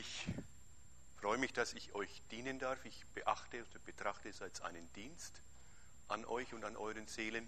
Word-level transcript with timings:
Ich 0.00 0.24
freue 1.20 1.36
mich, 1.36 1.52
dass 1.52 1.74
ich 1.74 1.94
euch 1.94 2.22
dienen 2.30 2.58
darf. 2.58 2.82
Ich 2.86 3.04
beachte 3.14 3.58
und 3.58 3.84
betrachte 3.84 4.30
es 4.30 4.40
als 4.40 4.62
einen 4.62 4.90
Dienst 4.94 5.42
an 6.08 6.24
euch 6.24 6.54
und 6.54 6.64
an 6.64 6.74
euren 6.74 7.06
Seelen. 7.06 7.46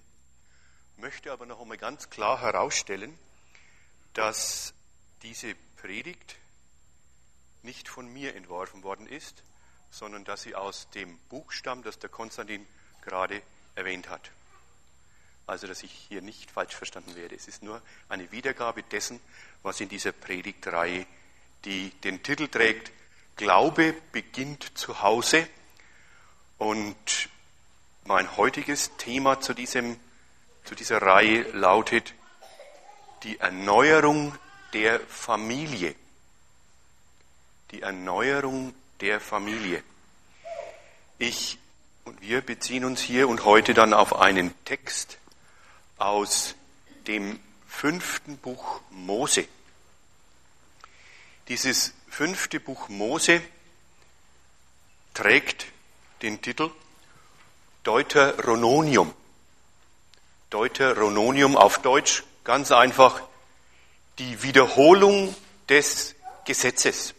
Möchte 0.99 1.33
aber 1.33 1.47
noch 1.47 1.63
einmal 1.63 1.79
ganz 1.79 2.11
klar 2.11 2.43
herausstellen, 2.43 3.19
dass 4.13 4.75
diese 5.23 5.55
Predigt 5.79 6.37
nicht 7.63 7.89
von 7.89 8.07
mir 8.13 8.37
entworfen 8.37 8.83
worden 8.83 9.07
ist, 9.07 9.43
sondern 9.91 10.27
dass 10.27 10.43
sie 10.43 10.55
aus 10.55 10.91
dem 10.91 11.17
Buch 11.31 11.53
stammt, 11.53 11.87
das 11.87 11.99
der 12.01 12.11
Konstantin 12.11 12.67
gerade 13.01 13.41
erwähnt 13.77 14.11
hat. 14.11 14.31
Also, 15.47 15.67
dass 15.67 15.83
ich 15.83 15.91
hier 15.91 16.21
nicht 16.21 16.51
falsch 16.51 16.75
verstanden 16.75 17.17
werde. 17.17 17.35
Es 17.35 17.49
ist 17.49 17.63
nur 17.63 17.81
eine 18.11 18.31
Wiedergabe 18.31 18.83
dessen, 18.83 19.21
was 19.63 19.81
in 19.81 19.89
dieser 19.89 20.13
Predigtreihe, 20.13 21.07
die 21.65 21.91
den 22.05 22.23
Titel 22.23 22.49
trägt, 22.49 22.91
Glaube 23.37 23.95
beginnt 24.13 24.77
zu 24.79 25.03
Hause. 25.03 25.49
Und 26.59 27.29
mein 28.05 28.37
heutiges 28.37 28.97
Thema 28.97 29.41
zu, 29.41 29.55
diesem, 29.55 29.99
zu 30.65 30.75
dieser 30.75 31.01
Reihe 31.01 31.43
lautet 31.53 32.15
die 33.23 33.39
Erneuerung 33.39 34.37
der 34.73 35.01
Familie. 35.01 35.95
Die 37.71 37.83
Erneuerung 37.83 38.75
der 39.01 39.21
Familie. 39.21 39.83
Ich 41.19 41.59
und 42.05 42.21
wir 42.21 42.41
beziehen 42.41 42.85
uns 42.85 43.01
hier 43.01 43.29
und 43.29 43.45
heute 43.45 43.75
dann 43.75 43.95
auf 43.95 44.17
einen 44.17 44.53
Text 44.65 45.19
aus 45.99 46.57
dem 47.07 47.39
fünften 47.69 48.37
Buch 48.39 48.81
Mose. 48.91 49.47
Dieses 51.49 51.93
fünfte 52.09 52.61
Buch 52.61 52.89
Mose 52.89 53.43
trägt 55.13 55.67
den 56.23 56.41
Titel 56.41 56.71
Deuteronomium. 57.83 59.13
Deuteronomium 60.51 61.57
auf 61.57 61.83
Deutsch 61.83 62.23
ganz 62.45 62.71
einfach 62.71 63.23
die 64.19 64.43
Wiederholung 64.43 65.35
des 65.69 66.15
Gesetzes. 66.45 67.15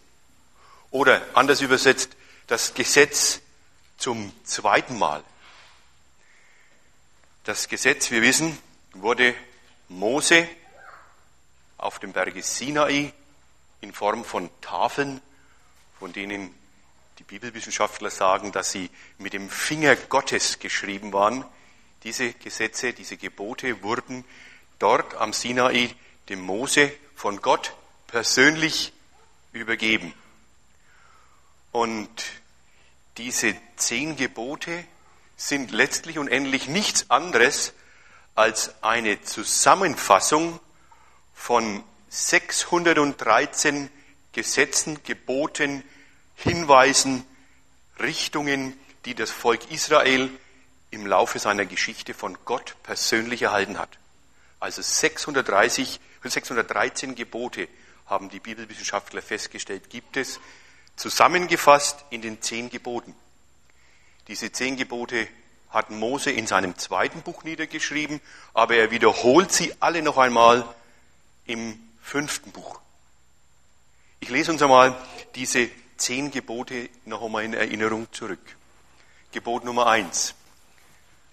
Oder 0.92 1.22
anders 1.34 1.62
übersetzt, 1.62 2.12
das 2.48 2.74
Gesetz 2.74 3.42
zum 3.98 4.32
zweiten 4.46 4.98
Mal. 4.98 5.24
Das 7.44 7.68
Gesetz, 7.68 8.10
wir 8.12 8.22
wissen, 8.22 8.58
wurde 8.94 9.36
Mose 9.90 10.48
auf 11.78 12.00
dem 12.00 12.14
Berge 12.14 12.42
Sinai 12.42 13.14
in 13.84 13.92
Form 13.92 14.24
von 14.24 14.50
Tafeln, 14.62 15.22
von 16.00 16.14
denen 16.14 16.56
die 17.20 17.24
Bibelwissenschaftler 17.24 18.10
sagen, 18.10 18.54
dass 18.54 18.72
sie 18.72 18.90
mit 19.18 19.34
dem 19.34 19.50
Finger 19.50 19.96
Gottes 19.96 20.60
geschrieben 20.60 21.12
waren. 21.12 21.46
Diese 22.04 22.34
Gesetze, 22.34 22.94
diese 22.94 23.18
Gebote 23.18 23.84
wurden 23.84 24.24
dort 24.80 25.16
am 25.16 25.34
Sinai 25.34 25.94
dem 26.30 26.42
Mose 26.42 26.94
von 27.14 27.42
Gott 27.42 27.74
persönlich 28.08 28.94
übergeben. 29.52 30.14
Und 31.74 32.24
diese 33.18 33.54
zehn 33.76 34.16
Gebote 34.16 34.86
sind 35.36 35.72
letztlich 35.72 36.18
und 36.18 36.30
endlich 36.30 36.68
nichts 36.70 37.10
anderes 37.10 37.74
als 38.34 38.82
eine 38.82 39.22
Zusammenfassung 39.22 40.60
von 41.34 41.84
613 42.14 43.90
Gesetzen, 44.34 45.00
Geboten, 45.04 45.84
Hinweisen, 46.36 47.26
Richtungen, 48.00 48.80
die 49.06 49.16
das 49.16 49.32
Volk 49.32 49.72
Israel 49.72 50.30
im 50.92 51.08
Laufe 51.08 51.40
seiner 51.40 51.66
Geschichte 51.66 52.14
von 52.14 52.38
Gott 52.46 52.76
persönlich 52.84 53.42
erhalten 53.42 53.80
hat. 53.80 53.98
Also 54.60 54.84
630, 54.84 56.00
613 56.24 57.16
Gebote 57.16 57.68
haben 58.06 58.30
die 58.30 58.40
Bibelwissenschaftler 58.40 59.24
festgestellt, 59.24 59.90
gibt 59.90 60.16
es 60.16 60.40
zusammengefasst 60.96 62.06
in 62.12 62.22
den 62.22 62.44
zehn 62.44 62.70
Geboten. 62.70 63.16
Diese 64.28 64.52
zehn 64.52 64.78
Gebote 64.78 65.28
hat 65.72 65.90
Mose 65.90 66.30
in 66.30 66.46
seinem 66.46 66.78
zweiten 66.78 67.24
Buch 67.24 67.44
niedergeschrieben, 67.44 68.22
aber 68.54 68.76
er 68.76 68.92
wiederholt 68.92 69.52
sie 69.52 69.74
alle 69.80 70.04
noch 70.04 70.20
einmal 70.20 70.64
im 71.48 71.80
fünften 72.04 72.52
Buch. 72.52 72.80
Ich 74.20 74.30
lese 74.30 74.52
uns 74.52 74.62
einmal 74.62 74.96
diese 75.36 75.70
zehn 75.98 76.30
Gebote 76.30 76.90
noch 77.06 77.24
einmal 77.24 77.44
in 77.44 77.54
Erinnerung 77.54 78.12
zurück. 78.12 78.56
Gebot 79.32 79.64
Nummer 79.64 79.88
eins. 79.88 80.36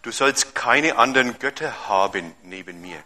Du 0.03 0.11
sollst 0.11 0.55
keine 0.55 0.97
anderen 0.97 1.39
Götter 1.39 1.89
haben 1.89 2.35
neben 2.43 2.81
mir. 2.81 3.03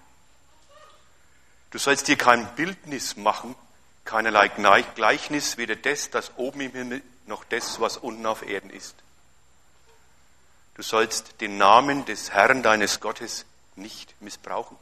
Du 1.70 1.78
sollst 1.78 2.06
dir 2.06 2.16
kein 2.16 2.46
Bildnis 2.54 3.16
machen, 3.16 3.56
keinerlei 4.04 4.48
Gleichnis, 4.94 5.56
weder 5.56 5.74
des, 5.74 6.10
das 6.10 6.36
oben 6.36 6.60
im 6.60 6.72
Himmel, 6.72 7.02
noch 7.26 7.42
des, 7.42 7.80
was 7.80 7.96
unten 7.96 8.26
auf 8.26 8.46
Erden 8.46 8.70
ist. 8.70 8.94
Du 10.74 10.82
sollst 10.82 11.40
den 11.40 11.56
Namen 11.56 12.04
des 12.04 12.30
Herrn 12.30 12.62
deines 12.62 13.00
Gottes 13.00 13.46
nicht 13.74 14.14
missbrauchen. 14.20 14.76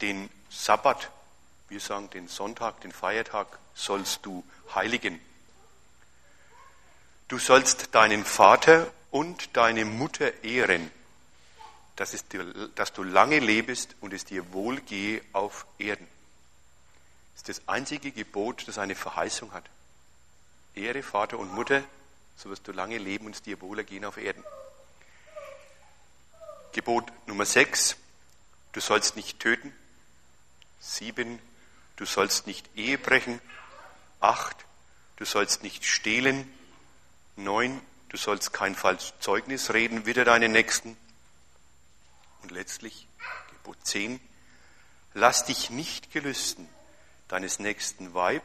Den 0.00 0.28
Sabbat, 0.50 1.10
wir 1.68 1.80
sagen 1.80 2.10
den 2.10 2.28
Sonntag, 2.28 2.80
den 2.80 2.92
Feiertag, 2.92 3.46
sollst 3.74 4.26
du 4.26 4.44
heiligen. 4.74 5.20
Du 7.28 7.38
sollst 7.38 7.94
deinen 7.94 8.24
Vater 8.24 8.90
und 9.12 9.56
deine 9.56 9.84
Mutter 9.84 10.42
ehren, 10.42 10.90
dass, 11.94 12.12
es 12.12 12.26
dir, 12.26 12.44
dass 12.74 12.92
du 12.92 13.04
lange 13.04 13.38
lebst 13.38 13.94
und 14.00 14.12
es 14.12 14.24
dir 14.24 14.52
wohlgehe 14.52 15.22
auf 15.32 15.66
Erden. 15.78 16.06
Das 17.34 17.48
ist 17.48 17.60
das 17.60 17.68
einzige 17.68 18.10
Gebot, 18.10 18.66
das 18.66 18.78
eine 18.78 18.96
Verheißung 18.96 19.52
hat. 19.52 19.64
Ehre 20.74 21.02
Vater 21.04 21.38
und 21.38 21.54
Mutter, 21.54 21.82
so 22.36 22.50
wirst 22.50 22.66
du 22.66 22.72
lange 22.72 22.98
leben 22.98 23.26
und 23.26 23.36
es 23.36 23.42
dir 23.42 23.60
wohler 23.60 23.84
gehen 23.84 24.04
auf 24.04 24.16
Erden. 24.16 24.42
Gebot 26.72 27.04
Nummer 27.26 27.46
6, 27.46 27.96
du 28.72 28.80
sollst 28.80 29.14
nicht 29.14 29.38
töten. 29.38 29.72
7, 30.80 31.38
du 31.96 32.04
sollst 32.04 32.46
nicht 32.46 32.68
Ehe 32.76 32.98
brechen. 32.98 33.40
8, 34.20 34.56
du 35.16 35.24
sollst 35.24 35.62
nicht 35.62 35.84
stehlen. 35.84 36.52
9, 37.36 37.80
du 38.08 38.16
sollst 38.16 38.52
kein 38.52 38.74
falsches 38.74 39.14
Zeugnis 39.20 39.72
reden, 39.72 40.06
wieder 40.06 40.24
deinen 40.24 40.52
Nächsten. 40.52 40.96
Und 42.42 42.50
letztlich 42.50 43.06
Gebot 43.50 43.78
10, 43.84 44.20
lass 45.14 45.44
dich 45.44 45.70
nicht 45.70 46.10
gelüsten 46.12 46.68
deines 47.28 47.58
nächsten 47.58 48.12
Weib, 48.14 48.42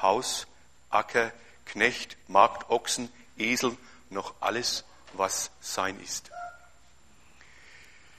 Haus, 0.00 0.46
Acker, 0.90 1.32
Knecht, 1.66 2.16
Magd, 2.28 2.70
Ochsen, 2.70 3.12
Esel, 3.36 3.76
noch 4.10 4.34
alles, 4.40 4.84
was 5.12 5.50
sein 5.60 6.00
ist. 6.00 6.30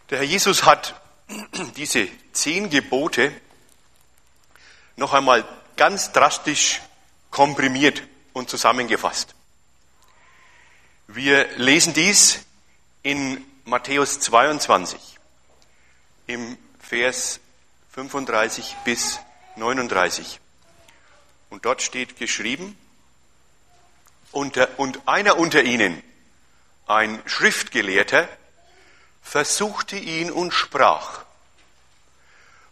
Der 0.10 0.20
Herr 0.20 0.26
Jesus 0.26 0.66
hat 0.66 1.00
diese 1.78 2.08
zehn 2.34 2.70
Gebote 2.70 3.34
noch 4.96 5.14
einmal 5.14 5.46
ganz 5.76 6.12
drastisch 6.12 6.82
komprimiert 7.32 8.04
und 8.34 8.50
zusammengefasst. 8.50 9.34
Wir 11.08 11.48
lesen 11.58 11.94
dies 11.94 12.40
in 13.02 13.44
Matthäus 13.66 14.20
22 14.20 15.00
im 16.28 16.58
Vers 16.80 17.40
35 17.94 18.76
bis 18.86 19.20
39. 19.56 20.40
Und 21.50 21.66
dort 21.66 21.82
steht 21.82 22.18
geschrieben, 22.18 22.78
und 24.32 24.58
einer 25.06 25.38
unter 25.38 25.62
ihnen, 25.62 26.02
ein 26.88 27.22
Schriftgelehrter, 27.28 28.28
versuchte 29.22 29.96
ihn 29.96 30.32
und 30.32 30.52
sprach, 30.52 31.24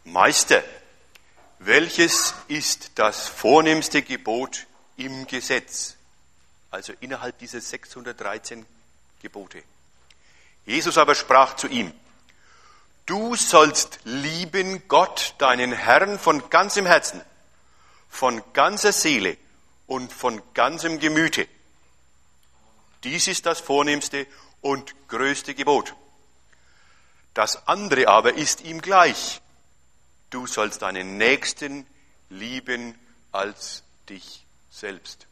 Meister, 0.04 0.64
welches 1.64 2.34
ist 2.48 2.92
das 2.96 3.28
vornehmste 3.28 4.02
Gebot 4.02 4.66
im 4.98 5.28
Gesetz? 5.28 5.96
Also 6.72 6.94
innerhalb 7.02 7.38
dieser 7.38 7.62
613 7.62 8.66
Gebote. 9.22 9.62
Jesus 10.66 10.98
aber 10.98 11.16
sprach 11.16 11.56
zu 11.56 11.68
ihm, 11.68 11.94
du 13.06 13.36
sollst 13.36 14.00
lieben 14.06 14.88
Gott, 14.88 15.36
deinen 15.38 15.72
Herrn, 15.72 16.18
von 16.18 16.50
ganzem 16.50 16.86
Herzen, 16.86 17.22
von 18.10 18.42
ganzer 18.54 18.92
Seele 18.92 19.38
und 19.86 20.12
von 20.12 20.42
ganzem 20.54 21.00
Gemüte. 21.00 21.48
Dies 23.04 23.28
ist 23.28 23.46
das 23.46 23.60
vornehmste 23.60 24.26
und 24.62 24.96
größte 25.10 25.54
Gebot. 25.54 25.94
Das 27.34 27.68
andere 27.68 28.08
aber 28.08 28.34
ist 28.34 28.62
ihm 28.62 28.82
gleich. 28.82 29.42
Du 30.32 30.48
sollst 30.48 30.82
deinen 30.82 31.18
Nächsten 31.18 31.86
lieben 32.30 32.98
als 33.34 33.84
dich 34.10 34.46
selbst. 34.72 35.28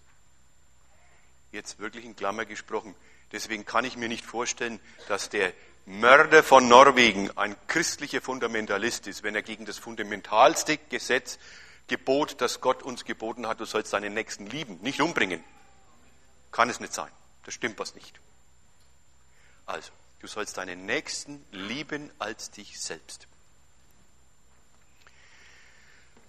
Jetzt 1.52 1.80
wirklich 1.80 2.04
in 2.06 2.16
Klammer 2.16 2.46
gesprochen. 2.46 2.94
Deswegen 3.32 3.66
kann 3.66 3.86
ich 3.86 3.96
mir 3.96 4.10
nicht 4.10 4.26
vorstellen, 4.26 4.80
dass 5.08 5.30
der 5.30 5.54
Mörder 5.86 6.44
von 6.44 6.68
Norwegen 6.68 7.36
ein 7.38 7.56
christlicher 7.68 8.22
Fundamentalist 8.22 9.08
ist, 9.08 9.24
wenn 9.24 9.36
er 9.36 9.42
gegen 9.42 9.66
das 9.66 9.80
fundamentalste 9.80 10.78
Gesetz, 10.78 11.40
Gebot, 11.88 12.42
das 12.42 12.60
Gott 12.60 12.84
uns 12.84 13.06
geboten 13.06 13.48
hat, 13.48 13.62
du 13.62 13.66
sollst 13.66 13.94
deinen 13.94 14.14
Nächsten 14.14 14.48
lieben, 14.48 14.80
nicht 14.82 15.02
umbringen. 15.02 15.44
Kann 16.52 16.70
es 16.70 16.82
nicht 16.82 16.94
sein. 16.94 17.12
Das 17.46 17.54
stimmt 17.54 17.80
was 17.80 17.96
nicht. 17.96 18.20
Also, 19.66 19.92
du 20.20 20.28
sollst 20.28 20.58
deinen 20.58 20.86
Nächsten 20.86 21.44
lieben 21.52 22.12
als 22.20 22.52
dich 22.52 22.80
selbst. 22.80 23.29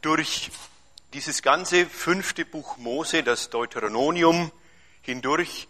Durch 0.03 0.51
dieses 1.13 1.43
ganze 1.43 1.87
fünfte 1.87 2.45
Buch 2.45 2.79
Mose, 2.79 3.23
das 3.23 3.51
Deuteronomium, 3.51 4.51
hindurch 5.03 5.69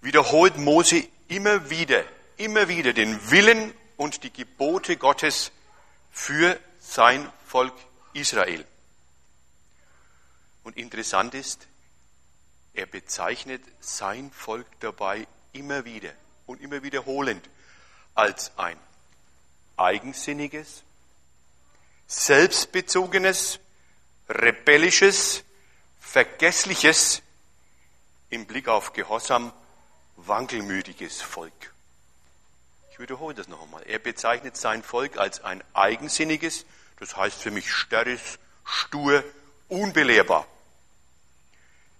wiederholt 0.00 0.56
Mose 0.56 1.06
immer 1.28 1.70
wieder, 1.70 2.04
immer 2.36 2.68
wieder 2.68 2.92
den 2.92 3.30
Willen 3.30 3.72
und 3.96 4.24
die 4.24 4.32
Gebote 4.32 4.96
Gottes 4.96 5.52
für 6.10 6.58
sein 6.80 7.30
Volk 7.46 7.74
Israel. 8.12 8.64
Und 10.64 10.76
interessant 10.76 11.34
ist, 11.34 11.66
er 12.74 12.86
bezeichnet 12.86 13.62
sein 13.80 14.30
Volk 14.32 14.66
dabei 14.80 15.26
immer 15.52 15.84
wieder 15.84 16.12
und 16.46 16.60
immer 16.60 16.82
wiederholend 16.82 17.48
als 18.14 18.50
ein 18.56 18.76
eigensinniges, 19.76 20.82
selbstbezogenes, 22.10 23.60
rebellisches, 24.28 25.44
vergessliches, 26.00 27.22
im 28.30 28.46
Blick 28.46 28.66
auf 28.66 28.92
Gehorsam 28.92 29.52
wankelmütiges 30.16 31.22
Volk. 31.22 31.72
Ich 32.90 32.98
wiederhole 32.98 33.36
das 33.36 33.46
noch 33.46 33.62
einmal. 33.62 33.84
Er 33.84 34.00
bezeichnet 34.00 34.56
sein 34.56 34.82
Volk 34.82 35.18
als 35.18 35.44
ein 35.44 35.62
eigensinniges, 35.72 36.66
das 36.98 37.16
heißt 37.16 37.40
für 37.40 37.52
mich 37.52 37.72
störrisch, 37.72 38.40
stur, 38.64 39.22
unbelehrbar. 39.68 40.48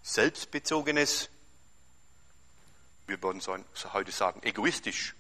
Selbstbezogenes, 0.03 1.31
wir 3.07 3.23
würden 3.23 3.41
heute 3.93 4.11
sagen, 4.11 4.43
egoistisch, 4.43 5.15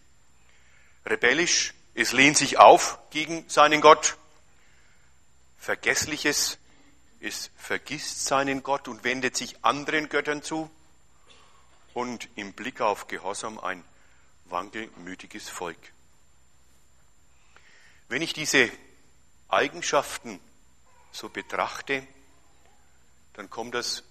rebellisch, 1.07 1.75
es 1.95 2.11
lehnt 2.11 2.37
sich 2.37 2.59
auf 2.59 2.99
gegen 3.11 3.49
seinen 3.49 3.81
Gott, 3.81 4.17
vergessliches, 5.61 6.59
es 7.21 7.51
vergisst 7.57 8.25
seinen 8.25 8.63
Gott 8.63 8.89
und 8.89 9.05
wendet 9.05 9.37
sich 9.37 9.63
anderen 9.63 10.09
Göttern 10.09 10.43
zu 10.43 10.71
und 11.93 12.29
im 12.35 12.55
Blick 12.55 12.81
auf 12.81 13.07
Gehorsam 13.07 13.61
ein 13.61 13.85
wankelmütiges 14.47 15.49
Volk. 15.49 15.79
Wenn 18.09 18.23
ich 18.23 18.33
diese 18.33 18.71
Eigenschaften 19.49 20.41
so 21.13 21.29
betrachte, 21.29 22.07
dann 23.35 23.51
kommt 23.51 23.75
das 23.75 24.03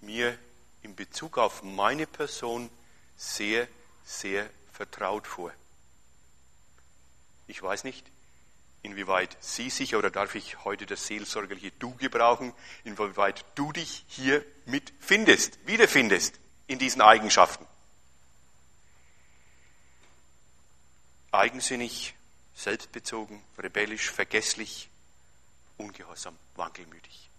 mir 0.00 0.36
in 0.82 0.96
Bezug 0.96 1.38
auf 1.38 1.62
meine 1.62 2.06
Person 2.06 2.70
sehr, 3.16 3.68
sehr 4.04 4.48
vertraut 4.72 5.26
vor. 5.26 5.52
Ich 7.46 7.62
weiß 7.62 7.84
nicht, 7.84 8.06
inwieweit 8.84 9.36
Sie 9.40 9.70
sich, 9.70 9.96
oder 9.96 10.10
darf 10.10 10.34
ich 10.36 10.62
heute 10.64 10.86
das 10.86 11.06
seelsorgerliche 11.06 11.72
Du 11.72 11.94
gebrauchen, 11.96 12.52
inwieweit 12.84 13.44
du 13.56 13.72
dich 13.72 14.04
hier 14.08 14.44
mitfindest, 14.66 15.66
wiederfindest 15.66 16.38
in 16.66 16.78
diesen 16.78 17.00
Eigenschaften. 17.00 17.66
Eigensinnig, 21.32 22.14
selbstbezogen, 22.54 23.42
rebellisch, 23.58 24.10
vergesslich, 24.10 24.88
ungehorsam, 25.78 26.36
wankelmütig. 26.54 27.30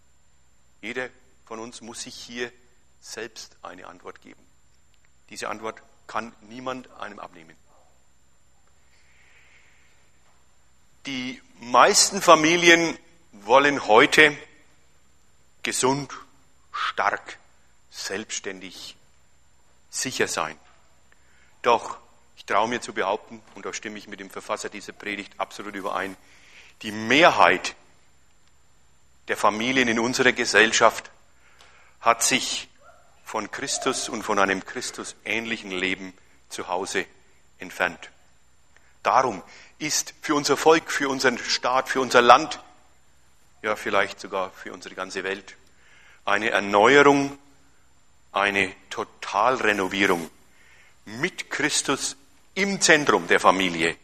Jeder 0.81 1.09
von 1.45 1.59
uns 1.59 1.79
muss 1.81 2.01
sich 2.01 2.15
hier 2.15 2.51
selbst 2.99 3.55
eine 3.61 3.87
Antwort 3.87 4.21
geben. 4.21 4.43
Diese 5.29 5.47
Antwort 5.47 5.81
kann 6.07 6.35
niemand 6.41 6.89
einem 6.99 7.19
abnehmen. 7.19 7.55
Die 11.05 11.39
meisten 11.59 12.19
Familien 12.19 12.97
wollen 13.31 13.85
heute 13.85 14.35
gesund, 15.61 16.11
stark, 16.71 17.37
selbstständig, 17.91 18.95
sicher 19.91 20.27
sein. 20.27 20.57
Doch 21.61 21.97
ich 22.37 22.45
traue 22.45 22.67
mir 22.67 22.81
zu 22.81 22.93
behaupten, 22.93 23.41
und 23.53 23.65
da 23.65 23.73
stimme 23.73 23.99
ich 23.99 24.07
mit 24.07 24.19
dem 24.19 24.31
Verfasser 24.31 24.69
dieser 24.69 24.93
Predigt 24.93 25.39
absolut 25.39 25.75
überein, 25.75 26.17
die 26.81 26.91
Mehrheit 26.91 27.75
der 29.27 29.37
Familien 29.37 29.87
in 29.87 29.99
unserer 29.99 30.31
Gesellschaft 30.31 31.11
hat 32.01 32.23
sich 32.23 32.67
von 33.23 33.49
Christus 33.51 34.09
und 34.09 34.23
von 34.23 34.39
einem 34.39 34.65
Christus 34.65 35.15
ähnlichen 35.23 35.71
Leben 35.71 36.13
zu 36.49 36.67
Hause 36.67 37.05
entfernt. 37.59 38.09
Darum 39.01 39.43
ist 39.79 40.13
für 40.21 40.35
unser 40.35 40.57
Volk, 40.57 40.91
für 40.91 41.09
unseren 41.09 41.37
Staat, 41.37 41.89
für 41.89 42.01
unser 42.01 42.21
Land, 42.21 42.59
ja 43.61 43.75
vielleicht 43.75 44.19
sogar 44.19 44.51
für 44.51 44.73
unsere 44.73 44.95
ganze 44.95 45.23
Welt, 45.23 45.55
eine 46.23 46.49
Erneuerung, 46.49 47.37
eine 48.31 48.73
Totalrenovierung 48.89 50.29
mit 51.05 51.49
Christus 51.49 52.15
im 52.53 52.81
Zentrum 52.81 53.27
der 53.27 53.39
Familie 53.39 53.95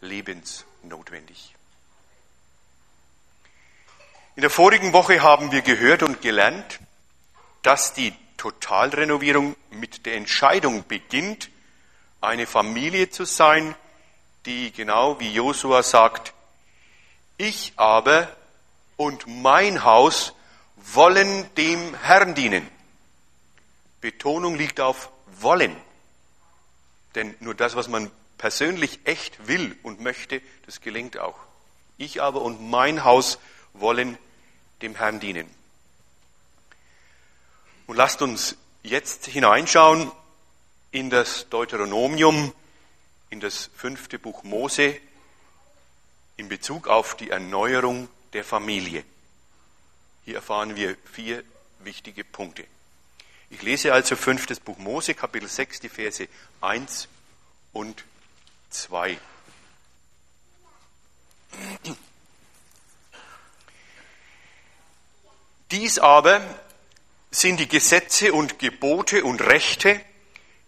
lebensnotwendig. 0.00 1.54
In 4.36 4.42
der 4.42 4.50
vorigen 4.50 4.92
Woche 4.92 5.22
haben 5.22 5.52
wir 5.52 5.62
gehört 5.62 6.02
und 6.02 6.20
gelernt, 6.20 6.80
dass 7.62 7.94
die 7.94 8.12
Totalrenovierung 8.36 9.56
mit 9.70 10.06
der 10.06 10.16
Entscheidung 10.16 10.84
beginnt, 10.86 11.50
eine 12.20 12.46
Familie 12.46 13.10
zu 13.10 13.24
sein, 13.24 13.74
die 14.46 14.72
genau 14.72 15.20
wie 15.20 15.32
Josua 15.32 15.82
sagt, 15.82 16.32
ich 17.36 17.72
aber 17.76 18.28
und 18.96 19.26
mein 19.26 19.84
Haus 19.84 20.32
wollen 20.76 21.52
dem 21.56 21.94
Herrn 21.94 22.34
dienen. 22.34 22.68
Betonung 24.00 24.56
liegt 24.56 24.80
auf 24.80 25.10
wollen. 25.40 25.74
Denn 27.14 27.34
nur 27.40 27.54
das, 27.54 27.74
was 27.74 27.88
man 27.88 28.10
persönlich 28.38 29.00
echt 29.04 29.46
will 29.46 29.76
und 29.82 30.00
möchte, 30.00 30.42
das 30.66 30.80
gelingt 30.80 31.18
auch. 31.18 31.36
Ich 31.96 32.20
aber 32.22 32.42
und 32.42 32.68
mein 32.68 33.04
Haus 33.04 33.38
wollen 33.72 34.18
dem 34.82 34.94
Herrn 34.94 35.20
dienen. 35.20 35.48
Und 37.86 37.96
lasst 37.96 38.22
uns 38.22 38.56
jetzt 38.82 39.26
hineinschauen 39.26 40.10
in 40.90 41.10
das 41.10 41.48
Deuteronomium, 41.48 42.52
in 43.34 43.40
das 43.40 43.68
fünfte 43.76 44.20
Buch 44.20 44.44
Mose, 44.44 44.96
in 46.36 46.48
Bezug 46.48 46.86
auf 46.86 47.16
die 47.16 47.30
Erneuerung 47.30 48.08
der 48.32 48.44
Familie. 48.44 49.02
Hier 50.24 50.36
erfahren 50.36 50.76
wir 50.76 50.96
vier 51.12 51.42
wichtige 51.80 52.22
Punkte. 52.22 52.64
Ich 53.50 53.60
lese 53.62 53.92
also 53.92 54.14
fünftes 54.14 54.60
Buch 54.60 54.78
Mose, 54.78 55.14
Kapitel 55.14 55.48
6, 55.48 55.80
die 55.80 55.88
Verse 55.88 56.28
1 56.60 57.08
und 57.72 58.04
2. 58.70 59.18
Dies 65.72 65.98
aber 65.98 66.40
sind 67.32 67.58
die 67.58 67.68
Gesetze 67.68 68.32
und 68.32 68.60
Gebote 68.60 69.24
und 69.24 69.40
Rechte, 69.40 70.00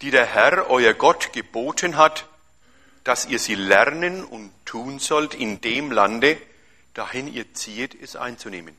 die 0.02 0.10
der 0.10 0.26
Herr, 0.26 0.68
euer 0.68 0.94
Gott, 0.94 1.32
geboten 1.32 1.96
hat, 1.96 2.26
dass 3.06 3.24
ihr 3.26 3.38
sie 3.38 3.54
lernen 3.54 4.24
und 4.24 4.50
tun 4.64 4.98
sollt 4.98 5.32
in 5.32 5.60
dem 5.60 5.92
Lande, 5.92 6.42
dahin 6.92 7.32
ihr 7.32 7.54
zieht, 7.54 7.94
es 7.94 8.16
einzunehmen. 8.16 8.76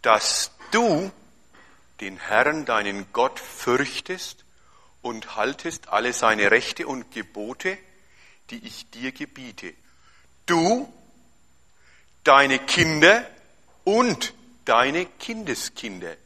Dass 0.00 0.50
du 0.70 1.12
den 2.00 2.16
Herrn, 2.16 2.64
deinen 2.64 3.12
Gott, 3.12 3.38
fürchtest 3.38 4.46
und 5.02 5.36
haltest 5.36 5.88
alle 5.88 6.14
seine 6.14 6.50
Rechte 6.50 6.86
und 6.86 7.10
Gebote, 7.12 7.76
die 8.48 8.66
ich 8.66 8.88
dir 8.88 9.12
gebiete. 9.12 9.74
Du, 10.46 10.90
deine 12.24 12.60
Kinder 12.60 13.28
und 13.84 14.32
deine 14.64 15.04
Kindeskinder, 15.04 16.16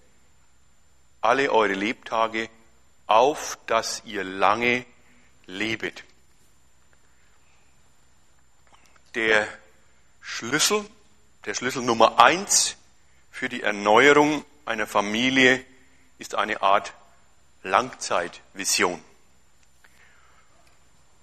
alle 1.20 1.50
eure 1.50 1.75
Lebtage, 1.75 2.49
auf 3.08 3.58
dass 3.66 4.02
ihr 4.04 4.23
lange 4.23 4.87
lebet. 5.46 6.04
Der 9.14 9.47
Schlüssel, 10.21 10.85
der 11.44 11.54
Schlüssel 11.54 11.83
Nummer 11.83 12.18
eins 12.18 12.76
für 13.30 13.49
die 13.49 13.62
Erneuerung 13.62 14.44
einer 14.64 14.87
Familie 14.87 15.64
ist 16.18 16.35
eine 16.35 16.62
Art 16.62 16.92
Langzeitvision. 17.62 19.02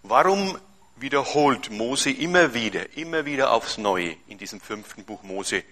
Warum 0.04 0.60
wiederholt 0.96 1.70
Mose 1.70 2.12
immer 2.12 2.54
wieder, 2.54 2.96
immer 2.98 3.26
wieder 3.26 3.52
aufs 3.52 3.78
Neue 3.78 4.16
in 4.28 4.38
diesem 4.38 4.62
fünften 4.62 5.04
Buch 5.04 5.24
Mose 5.24 5.64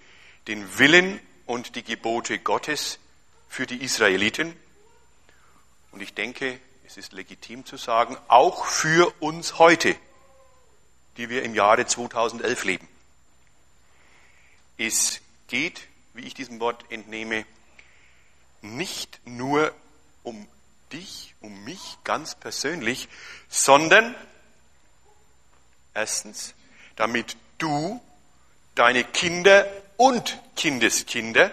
den 0.47 0.77
Willen 0.77 1.19
und 1.45 1.75
die 1.75 1.83
Gebote 1.83 2.39
Gottes 2.39 2.99
für 3.47 3.65
die 3.65 3.81
Israeliten? 3.83 4.55
Und 5.91 6.01
ich 6.01 6.13
denke, 6.13 6.59
es 6.85 6.97
ist 6.97 7.13
legitim 7.13 7.65
zu 7.65 7.77
sagen, 7.77 8.17
auch 8.27 8.65
für 8.65 9.13
uns 9.19 9.57
heute, 9.57 9.95
die 11.19 11.29
wir 11.29 11.43
im 11.43 11.53
Jahre 11.53 11.85
2011 11.85 12.63
leben. 12.63 12.87
Es 14.77 15.19
geht, 15.49 15.81
wie 16.13 16.25
ich 16.25 16.33
diesem 16.33 16.61
Wort 16.61 16.85
entnehme, 16.89 17.45
nicht 18.61 19.19
nur 19.25 19.73
um 20.23 20.47
dich, 20.93 21.35
um 21.41 21.65
mich 21.65 21.97
ganz 22.05 22.35
persönlich, 22.35 23.09
sondern 23.49 24.15
erstens, 25.93 26.53
damit 26.95 27.35
du, 27.57 28.01
deine 28.75 29.03
Kinder 29.03 29.67
und 29.97 30.39
Kindeskinder, 30.55 31.51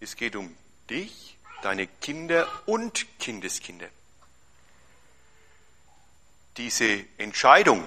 es 0.00 0.16
geht 0.16 0.36
um 0.36 0.54
dich, 0.90 1.38
deine 1.62 1.86
Kinder 1.86 2.46
und 2.66 3.06
Kindeskinder. 3.18 3.88
Diese 6.56 7.04
Entscheidung 7.18 7.86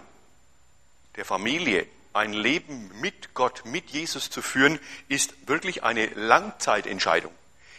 der 1.16 1.26
Familie, 1.26 1.88
ein 2.14 2.34
Leben 2.34 2.92
mit 3.00 3.34
Gott, 3.34 3.64
mit 3.66 3.90
Jesus 3.92 4.30
zu 4.30 4.42
führen, 4.42 4.80
ist 5.08 5.48
wirklich 5.48 5.84
eine 5.84 6.08
Langzeitentscheidung. 6.08 7.32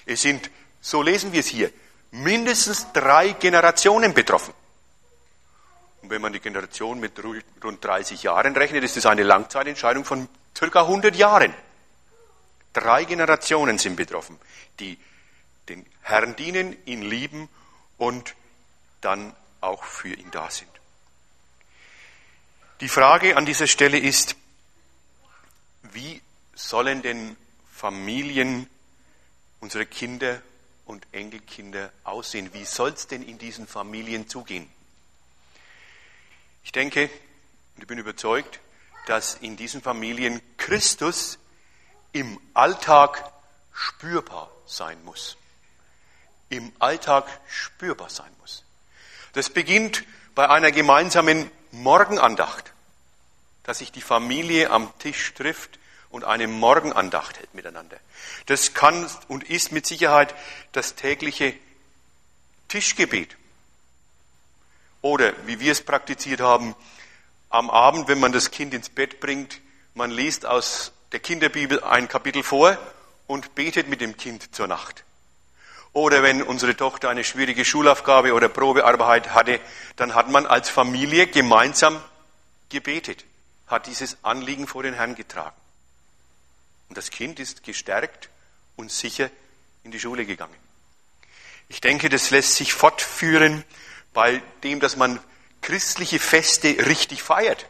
Es 0.06 0.22
sind, 0.22 0.50
so 0.80 1.02
lesen 1.02 1.32
wir 1.32 1.40
es 1.40 1.46
hier, 1.46 1.70
mindestens 2.10 2.92
drei 2.92 3.32
Generationen 3.32 4.14
betroffen. 4.14 4.54
Und 6.00 6.10
wenn 6.10 6.22
man 6.22 6.32
die 6.32 6.40
Generation 6.40 7.00
mit 7.00 7.12
rund 7.22 7.84
30 7.84 8.22
Jahren 8.22 8.56
rechnet, 8.56 8.84
ist 8.84 8.96
es 8.96 9.06
eine 9.06 9.24
Langzeitentscheidung 9.24 10.04
von 10.04 10.28
circa 10.56 10.82
100 10.82 11.14
Jahren. 11.16 11.52
Drei 12.72 13.04
Generationen 13.04 13.78
sind 13.78 13.96
betroffen, 13.96 14.38
die 14.78 14.98
den 15.68 15.84
Herrn 16.02 16.36
dienen, 16.36 16.76
ihn 16.86 17.02
lieben 17.02 17.48
und 17.98 18.34
dann 19.00 19.34
auch 19.60 19.84
für 19.84 20.14
ihn 20.14 20.30
da 20.30 20.50
sind. 20.50 20.70
Die 22.80 22.88
Frage 22.88 23.36
an 23.36 23.44
dieser 23.44 23.66
Stelle 23.66 23.98
ist, 23.98 24.36
wie 25.82 26.22
sollen 26.54 27.02
denn 27.02 27.36
Familien, 27.72 28.70
unsere 29.58 29.84
Kinder 29.84 30.40
und 30.84 31.04
Enkelkinder 31.10 31.92
aussehen? 32.04 32.54
Wie 32.54 32.64
soll 32.64 32.90
es 32.90 33.08
denn 33.08 33.24
in 33.24 33.36
diesen 33.36 33.66
Familien 33.66 34.28
zugehen? 34.28 34.70
Ich 36.62 36.70
denke 36.70 37.10
und 37.74 37.82
ich 37.82 37.88
bin 37.88 37.98
überzeugt, 37.98 38.60
dass 39.06 39.34
in 39.34 39.56
diesen 39.56 39.82
Familien 39.82 40.40
Christus 40.56 41.38
im 42.12 42.38
Alltag 42.54 43.32
spürbar 43.72 44.52
sein 44.66 45.02
muss. 45.04 45.36
Im 46.48 46.72
Alltag 46.78 47.26
spürbar 47.48 48.08
sein 48.08 48.30
muss. 48.40 48.62
Das 49.32 49.50
beginnt 49.50 50.04
bei 50.36 50.48
einer 50.48 50.70
gemeinsamen 50.70 51.50
Morgenandacht, 51.72 52.72
dass 53.64 53.78
sich 53.78 53.92
die 53.92 54.00
Familie 54.00 54.70
am 54.70 54.92
Tisch 54.98 55.34
trifft 55.34 55.78
und 56.10 56.24
eine 56.24 56.48
Morgenandacht 56.48 57.38
hält 57.38 57.54
miteinander. 57.54 57.98
Das 58.46 58.74
kann 58.74 59.08
und 59.28 59.44
ist 59.44 59.72
mit 59.72 59.86
Sicherheit 59.86 60.34
das 60.72 60.94
tägliche 60.94 61.54
Tischgebet. 62.68 63.36
Oder 65.02 65.32
wie 65.46 65.60
wir 65.60 65.72
es 65.72 65.82
praktiziert 65.82 66.40
haben, 66.40 66.74
am 67.50 67.70
Abend, 67.70 68.08
wenn 68.08 68.20
man 68.20 68.32
das 68.32 68.50
Kind 68.50 68.74
ins 68.74 68.88
Bett 68.88 69.20
bringt, 69.20 69.60
man 69.94 70.10
liest 70.10 70.44
aus 70.44 70.92
der 71.12 71.20
Kinderbibel 71.20 71.82
ein 71.82 72.08
Kapitel 72.08 72.42
vor 72.42 72.76
und 73.26 73.54
betet 73.54 73.88
mit 73.88 74.00
dem 74.00 74.16
Kind 74.16 74.54
zur 74.54 74.66
Nacht. 74.66 75.04
Oder 75.98 76.22
wenn 76.22 76.44
unsere 76.44 76.76
Tochter 76.76 77.08
eine 77.08 77.24
schwierige 77.24 77.64
Schulaufgabe 77.64 78.32
oder 78.32 78.48
Probearbeit 78.48 79.34
hatte, 79.34 79.58
dann 79.96 80.14
hat 80.14 80.30
man 80.30 80.46
als 80.46 80.70
Familie 80.70 81.26
gemeinsam 81.26 82.00
gebetet, 82.68 83.24
hat 83.66 83.88
dieses 83.88 84.16
Anliegen 84.22 84.68
vor 84.68 84.84
den 84.84 84.94
Herrn 84.94 85.16
getragen. 85.16 85.56
Und 86.88 86.96
das 86.96 87.10
Kind 87.10 87.40
ist 87.40 87.64
gestärkt 87.64 88.28
und 88.76 88.92
sicher 88.92 89.28
in 89.82 89.90
die 89.90 89.98
Schule 89.98 90.24
gegangen. 90.24 90.54
Ich 91.66 91.80
denke, 91.80 92.08
das 92.08 92.30
lässt 92.30 92.54
sich 92.54 92.74
fortführen 92.74 93.64
bei 94.14 94.40
dem, 94.62 94.78
dass 94.78 94.94
man 94.94 95.18
christliche 95.62 96.20
Feste 96.20 96.68
richtig 96.86 97.24
feiert. 97.24 97.66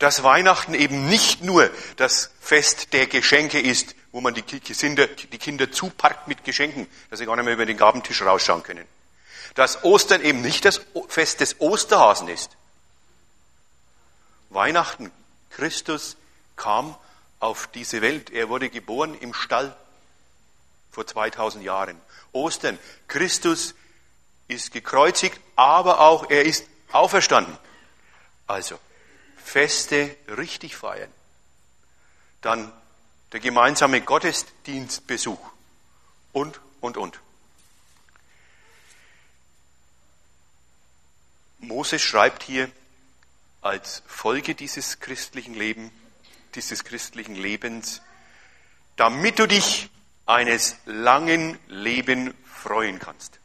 Dass 0.00 0.22
Weihnachten 0.22 0.74
eben 0.74 1.08
nicht 1.08 1.40
nur 1.42 1.70
das 1.96 2.30
Fest 2.42 2.92
der 2.92 3.06
Geschenke 3.06 3.58
ist, 3.58 3.94
wo 4.12 4.20
man 4.20 4.34
die 4.34 4.42
Kinder, 4.42 5.06
die 5.06 5.38
Kinder 5.38 5.70
zuparkt 5.70 6.28
mit 6.28 6.44
Geschenken, 6.44 6.88
dass 7.10 7.18
sie 7.18 7.26
gar 7.26 7.36
nicht 7.36 7.44
mehr 7.44 7.54
über 7.54 7.66
den 7.66 7.76
Gabentisch 7.76 8.22
rausschauen 8.22 8.62
können. 8.62 8.86
Dass 9.54 9.84
Ostern 9.84 10.22
eben 10.22 10.40
nicht 10.40 10.64
das 10.64 10.80
Fest 11.08 11.40
des 11.40 11.60
Osterhasen 11.60 12.28
ist. 12.28 12.56
Weihnachten, 14.48 15.12
Christus 15.50 16.16
kam 16.56 16.96
auf 17.38 17.68
diese 17.68 18.02
Welt. 18.02 18.30
Er 18.30 18.48
wurde 18.48 18.68
geboren 18.68 19.14
im 19.14 19.32
Stall 19.32 19.76
vor 20.90 21.06
2000 21.06 21.64
Jahren. 21.64 22.00
Ostern, 22.32 22.78
Christus 23.06 23.74
ist 24.48 24.72
gekreuzigt, 24.72 25.40
aber 25.56 26.00
auch 26.00 26.30
er 26.30 26.44
ist 26.44 26.66
auferstanden. 26.90 27.56
Also, 28.46 28.78
Feste 29.36 30.14
richtig 30.36 30.76
feiern. 30.76 31.10
Dann 32.40 32.72
der 33.32 33.40
gemeinsame 33.40 34.00
Gottesdienstbesuch 34.00 35.40
und, 36.32 36.60
und, 36.80 36.96
und. 36.96 37.20
Moses 41.58 42.02
schreibt 42.02 42.42
hier 42.42 42.70
als 43.60 44.02
Folge 44.06 44.54
dieses 44.54 45.00
christlichen 45.00 45.54
Lebens, 45.54 45.92
dieses 46.54 46.84
christlichen 46.84 47.36
Lebens, 47.36 48.00
damit 48.96 49.38
du 49.38 49.46
dich 49.46 49.90
eines 50.26 50.76
langen 50.86 51.58
Lebens 51.68 52.34
freuen 52.46 52.98
kannst 52.98 53.40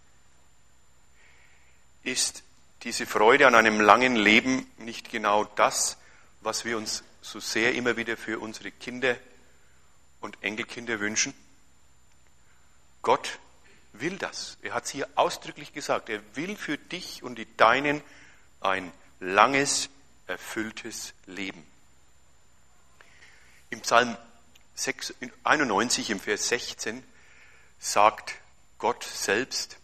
ist 2.05 2.43
diese 2.83 3.05
Freude 3.05 3.47
an 3.47 3.55
einem 3.55 3.81
langen 3.81 4.15
Leben 4.15 4.67
nicht 4.77 5.09
genau 5.09 5.43
das, 5.43 5.97
was 6.41 6.63
wir 6.63 6.77
uns 6.77 7.03
so 7.21 7.39
sehr 7.39 7.73
immer 7.73 7.97
wieder 7.97 8.15
für 8.15 8.39
unsere 8.39 8.71
Kinder 8.71 9.15
und 10.21 10.37
Enkelkinder 10.41 10.99
wünschen? 10.99 11.33
Gott 13.01 13.39
will 13.93 14.17
das. 14.17 14.57
Er 14.61 14.73
hat 14.73 14.85
es 14.85 14.91
hier 14.91 15.07
ausdrücklich 15.15 15.73
gesagt. 15.73 16.09
Er 16.09 16.21
will 16.35 16.55
für 16.55 16.77
dich 16.77 17.23
und 17.23 17.35
die 17.35 17.47
Deinen 17.57 18.01
ein 18.61 18.91
langes, 19.19 19.89
erfülltes 20.27 21.13
Leben. 21.25 21.65
Im 23.69 23.81
Psalm 23.81 24.17
91 25.43 26.09
im 26.09 26.19
Vers 26.19 26.49
16 26.49 27.03
sagt 27.79 28.35
Gott 28.77 29.03
selbst, 29.03 29.77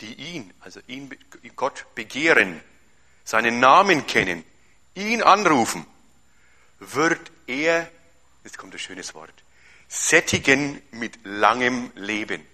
die 0.00 0.14
ihn, 0.14 0.52
also 0.60 0.80
ihn, 0.86 1.10
Gott 1.56 1.86
begehren, 1.94 2.60
seinen 3.24 3.60
Namen 3.60 4.06
kennen, 4.06 4.44
ihn 4.94 5.22
anrufen, 5.22 5.86
wird 6.78 7.30
er, 7.46 7.90
jetzt 8.44 8.58
kommt 8.58 8.74
ein 8.74 8.78
schönes 8.78 9.14
Wort, 9.14 9.32
sättigen 9.88 10.80
mit 10.90 11.18
langem 11.24 11.90
Leben. 11.94 12.46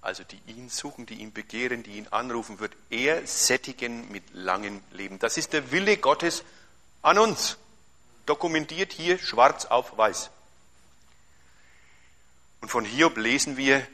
Also 0.00 0.24
die 0.24 0.40
ihn 0.46 0.68
suchen, 0.68 1.06
die 1.06 1.14
ihn 1.14 1.32
begehren, 1.32 1.84
die 1.84 1.92
ihn 1.92 2.08
anrufen, 2.08 2.58
wird 2.58 2.74
er 2.90 3.24
sättigen 3.26 4.10
mit 4.10 4.24
langem 4.32 4.82
Leben. 4.90 5.18
Das 5.20 5.36
ist 5.36 5.52
der 5.52 5.70
Wille 5.70 5.96
Gottes 5.96 6.42
an 7.02 7.18
uns. 7.18 7.56
Dokumentiert 8.26 8.92
hier 8.92 9.18
schwarz 9.18 9.66
auf 9.66 9.96
weiß. 9.96 10.30
Und 12.60 12.68
von 12.68 12.84
Hiob 12.84 13.16
lesen 13.16 13.56
wir, 13.56 13.86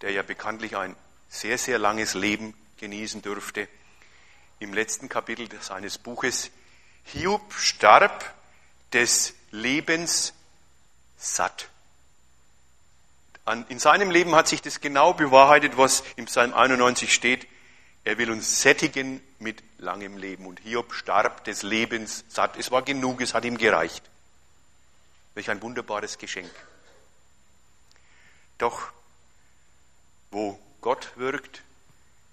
der 0.00 0.12
ja 0.12 0.22
bekanntlich 0.22 0.76
ein 0.76 0.94
sehr, 1.28 1.58
sehr 1.58 1.78
langes 1.78 2.14
Leben 2.14 2.54
genießen 2.78 3.22
durfte. 3.22 3.68
Im 4.60 4.74
letzten 4.74 5.08
Kapitel 5.08 5.48
seines 5.60 5.98
Buches, 5.98 6.50
Hiob 7.04 7.52
starb 7.54 8.34
des 8.92 9.34
Lebens 9.50 10.34
satt. 11.16 11.68
In 13.68 13.78
seinem 13.78 14.10
Leben 14.10 14.34
hat 14.34 14.48
sich 14.48 14.60
das 14.60 14.80
genau 14.80 15.14
bewahrheitet, 15.14 15.78
was 15.78 16.02
im 16.16 16.26
Psalm 16.26 16.52
91 16.52 17.14
steht. 17.14 17.46
Er 18.04 18.18
will 18.18 18.30
uns 18.30 18.60
sättigen 18.62 19.22
mit 19.38 19.62
langem 19.78 20.16
Leben. 20.16 20.46
Und 20.46 20.60
Hiob 20.60 20.92
starb 20.92 21.44
des 21.44 21.62
Lebens 21.62 22.24
satt. 22.28 22.56
Es 22.56 22.70
war 22.70 22.82
genug, 22.82 23.20
es 23.20 23.34
hat 23.34 23.44
ihm 23.44 23.56
gereicht. 23.56 24.04
Welch 25.34 25.50
ein 25.50 25.62
wunderbares 25.62 26.18
Geschenk. 26.18 26.50
Doch 28.58 28.90
wo 30.30 30.58
Gott 30.80 31.12
wirkt, 31.16 31.62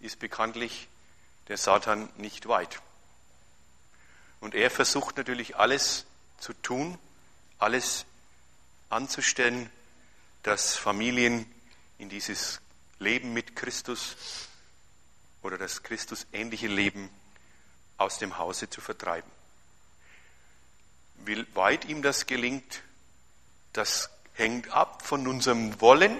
ist 0.01 0.19
bekanntlich 0.19 0.87
der 1.47 1.57
Satan 1.57 2.09
nicht 2.17 2.47
weit. 2.47 2.81
Und 4.41 4.53
er 4.53 4.69
versucht 4.69 5.17
natürlich 5.17 5.55
alles 5.55 6.05
zu 6.39 6.53
tun, 6.53 6.97
alles 7.57 8.05
anzustellen, 8.89 9.69
dass 10.45 10.75
Familien 10.75 11.51
in 11.97 12.07
dieses 12.07 12.61
Leben 12.99 13.33
mit 13.33 13.55
Christus 13.55 14.15
oder 15.41 15.57
das 15.57 15.81
Christus 15.81 16.27
ähnliche 16.33 16.67
Leben 16.67 17.09
aus 17.97 18.19
dem 18.19 18.37
Hause 18.37 18.69
zu 18.69 18.79
vertreiben. 18.79 19.29
Wie 21.25 21.43
weit 21.55 21.85
ihm 21.85 22.03
das 22.03 22.27
gelingt, 22.27 22.83
das 23.73 24.11
hängt 24.33 24.69
ab 24.69 25.01
von 25.03 25.27
unserem 25.27 25.81
Wollen. 25.81 26.15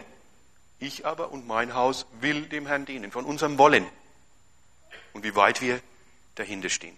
Ich 0.80 1.06
aber 1.06 1.30
und 1.32 1.46
mein 1.46 1.76
Haus 1.76 2.08
will 2.20 2.48
dem 2.48 2.66
Herrn 2.66 2.86
dienen, 2.86 3.12
von 3.12 3.26
unserem 3.26 3.60
Wollen. 3.60 3.86
Und 5.14 5.24
wie 5.24 5.36
weit 5.36 5.62
wir 5.62 5.80
dahinter 6.34 6.70
stehen. 6.70 6.98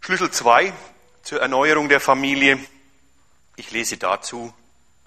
Schlüssel 0.00 0.30
2 0.30 0.72
zur 1.22 1.42
Erneuerung 1.42 1.90
der 1.90 2.00
Familie. 2.00 2.58
Ich 3.56 3.72
lese 3.72 3.98
dazu 3.98 4.54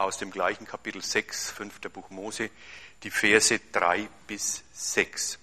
aus 0.03 0.17
dem 0.17 0.31
gleichen 0.31 0.67
Kapitel 0.67 1.01
6, 1.01 1.51
5. 1.51 1.79
Buch 1.93 2.09
Mose, 2.09 2.49
die 3.03 3.09
Verse 3.09 3.57
3 3.71 4.07
bis 4.27 4.63
6. 4.73 5.39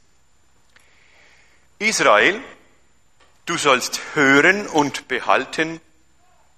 Israel, 1.79 2.41
du 3.47 3.57
sollst 3.57 4.01
hören 4.15 4.67
und 4.67 5.09
behalten, 5.09 5.81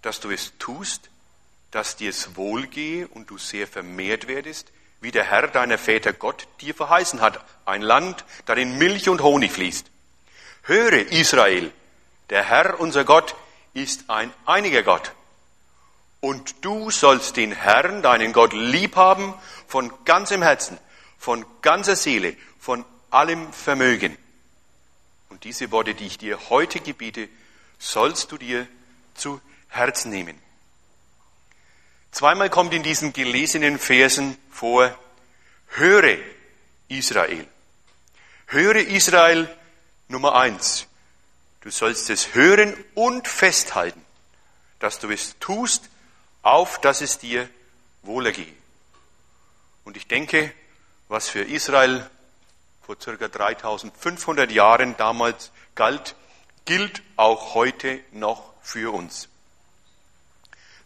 dass 0.02 0.18
du 0.18 0.30
es 0.30 0.52
tust, 0.58 1.10
dass 1.70 1.94
dir 1.94 2.10
es 2.10 2.34
wohlgehe 2.34 3.06
und 3.06 3.30
du 3.30 3.38
sehr 3.38 3.68
vermehrt 3.68 4.26
werdest, 4.26 4.72
wie 5.00 5.12
der 5.12 5.24
Herr 5.24 5.46
deiner 5.46 5.78
Väter 5.78 6.12
Gott 6.12 6.48
dir 6.60 6.74
verheißen 6.74 7.20
hat, 7.20 7.44
ein 7.64 7.82
Land, 7.82 8.24
darin 8.46 8.78
Milch 8.78 9.08
und 9.08 9.22
Honig 9.22 9.52
fließt. 9.52 9.86
Höre, 10.64 11.12
Israel, 11.12 11.72
der 12.30 12.42
Herr 12.42 12.80
unser 12.80 13.04
Gott 13.04 13.36
ist 13.74 14.10
ein 14.10 14.32
einiger 14.44 14.82
Gott. 14.82 15.12
Und 16.22 16.64
du 16.64 16.92
sollst 16.92 17.36
den 17.36 17.50
Herrn, 17.50 18.00
deinen 18.00 18.32
Gott, 18.32 18.52
lieb 18.52 18.94
haben 18.94 19.34
von 19.66 19.92
ganzem 20.04 20.40
Herzen, 20.40 20.78
von 21.18 21.44
ganzer 21.62 21.96
Seele, 21.96 22.36
von 22.60 22.84
allem 23.10 23.52
Vermögen. 23.52 24.16
Und 25.30 25.42
diese 25.42 25.72
Worte, 25.72 25.94
die 25.94 26.06
ich 26.06 26.18
dir 26.18 26.38
heute 26.48 26.78
gebiete, 26.78 27.28
sollst 27.80 28.30
du 28.30 28.38
dir 28.38 28.68
zu 29.14 29.40
Herzen 29.66 30.12
nehmen. 30.12 30.38
Zweimal 32.12 32.50
kommt 32.50 32.72
in 32.72 32.84
diesen 32.84 33.12
gelesenen 33.12 33.80
Versen 33.80 34.38
vor, 34.48 34.96
höre 35.70 36.18
Israel. 36.86 37.48
Höre 38.46 38.76
Israel 38.76 39.52
Nummer 40.06 40.36
eins. 40.36 40.86
Du 41.62 41.70
sollst 41.72 42.10
es 42.10 42.32
hören 42.36 42.76
und 42.94 43.26
festhalten, 43.26 44.04
dass 44.78 45.00
du 45.00 45.10
es 45.10 45.36
tust, 45.40 45.88
auf 46.42 46.80
dass 46.80 47.00
es 47.00 47.18
dir 47.18 47.48
wohlergehe. 48.02 48.54
Und 49.84 49.96
ich 49.96 50.06
denke, 50.06 50.52
was 51.08 51.28
für 51.28 51.42
Israel 51.42 52.08
vor 52.82 52.96
circa 53.00 53.28
3500 53.28 54.50
Jahren 54.50 54.96
damals 54.96 55.52
galt, 55.74 56.16
gilt 56.64 57.02
auch 57.16 57.54
heute 57.54 58.00
noch 58.12 58.52
für 58.62 58.92
uns. 58.92 59.28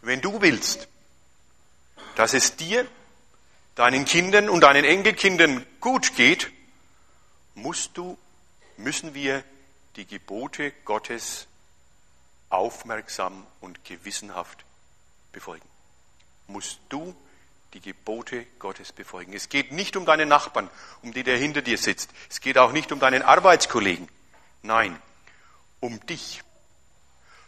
Wenn 0.01 0.21
du 0.21 0.41
willst, 0.41 0.87
dass 2.15 2.33
es 2.33 2.55
dir, 2.55 2.87
deinen 3.75 4.05
Kindern 4.05 4.49
und 4.49 4.61
deinen 4.61 4.85
Enkelkindern 4.85 5.65
gut 5.79 6.15
geht, 6.15 6.51
musst 7.55 7.97
du, 7.97 8.17
müssen 8.77 9.13
wir 9.13 9.43
die 9.95 10.05
Gebote 10.05 10.71
Gottes 10.85 11.47
aufmerksam 12.49 13.45
und 13.61 13.83
gewissenhaft 13.83 14.66
befolgen. 15.31 15.67
Musst 16.47 16.79
du 16.89 17.15
die 17.73 17.81
Gebote 17.81 18.45
Gottes 18.59 18.91
befolgen. 18.91 19.33
Es 19.33 19.49
geht 19.49 19.71
nicht 19.71 19.95
um 19.95 20.05
deinen 20.05 20.29
Nachbarn, 20.29 20.69
um 21.01 21.13
die 21.13 21.23
der 21.23 21.37
hinter 21.37 21.61
dir 21.61 21.77
sitzt. 21.77 22.09
Es 22.29 22.41
geht 22.41 22.57
auch 22.57 22.71
nicht 22.71 22.91
um 22.91 22.99
deinen 22.99 23.21
Arbeitskollegen. 23.21 24.07
Nein, 24.63 24.99
um 25.79 26.03
dich. 26.05 26.43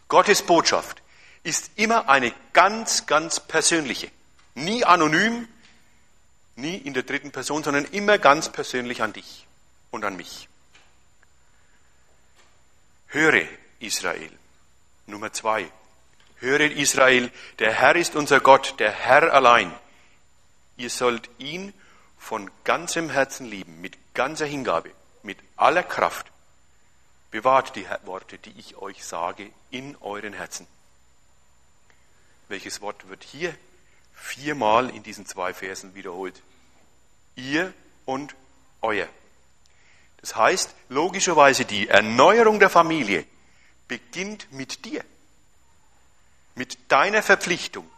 Gottes 0.08 0.42
Botschaft 0.42 1.02
ist 1.42 1.70
immer 1.76 2.08
eine 2.08 2.32
ganz, 2.52 3.06
ganz 3.06 3.40
persönliche. 3.40 4.10
Nie 4.54 4.84
anonym, 4.84 5.48
nie 6.56 6.76
in 6.76 6.94
der 6.94 7.04
dritten 7.04 7.32
Person, 7.32 7.64
sondern 7.64 7.84
immer 7.86 8.18
ganz 8.18 8.50
persönlich 8.50 9.02
an 9.02 9.12
dich 9.12 9.46
und 9.90 10.04
an 10.04 10.16
mich. 10.16 10.48
Höre 13.08 13.46
Israel. 13.80 14.30
Nummer 15.06 15.32
zwei. 15.32 15.70
Höre 16.40 16.70
Israel, 16.70 17.30
der 17.58 17.72
Herr 17.72 17.96
ist 17.96 18.16
unser 18.16 18.40
Gott, 18.40 18.74
der 18.78 18.90
Herr 18.90 19.32
allein. 19.32 19.72
Ihr 20.78 20.88
sollt 20.88 21.28
ihn 21.38 21.74
von 22.18 22.50
ganzem 22.64 23.10
Herzen 23.10 23.46
lieben, 23.46 23.80
mit 23.82 23.98
ganzer 24.14 24.46
Hingabe, 24.46 24.90
mit 25.22 25.38
aller 25.56 25.82
Kraft. 25.82 26.26
Bewahrt 27.30 27.76
die 27.76 27.86
Worte, 28.04 28.38
die 28.38 28.58
ich 28.58 28.76
euch 28.76 29.04
sage, 29.04 29.50
in 29.70 29.96
euren 30.00 30.32
Herzen. 30.32 30.66
Welches 32.48 32.80
Wort 32.80 33.08
wird 33.08 33.22
hier 33.22 33.54
viermal 34.14 34.88
in 34.90 35.02
diesen 35.02 35.26
zwei 35.26 35.52
Versen 35.52 35.94
wiederholt? 35.94 36.40
Ihr 37.36 37.72
und 38.06 38.34
euer. 38.80 39.08
Das 40.22 40.36
heißt, 40.36 40.74
logischerweise 40.88 41.66
die 41.66 41.88
Erneuerung 41.88 42.58
der 42.58 42.70
Familie 42.70 43.26
beginnt 43.88 44.50
mit 44.52 44.84
dir, 44.84 45.04
mit 46.54 46.90
deiner 46.90 47.22
Verpflichtung, 47.22 47.88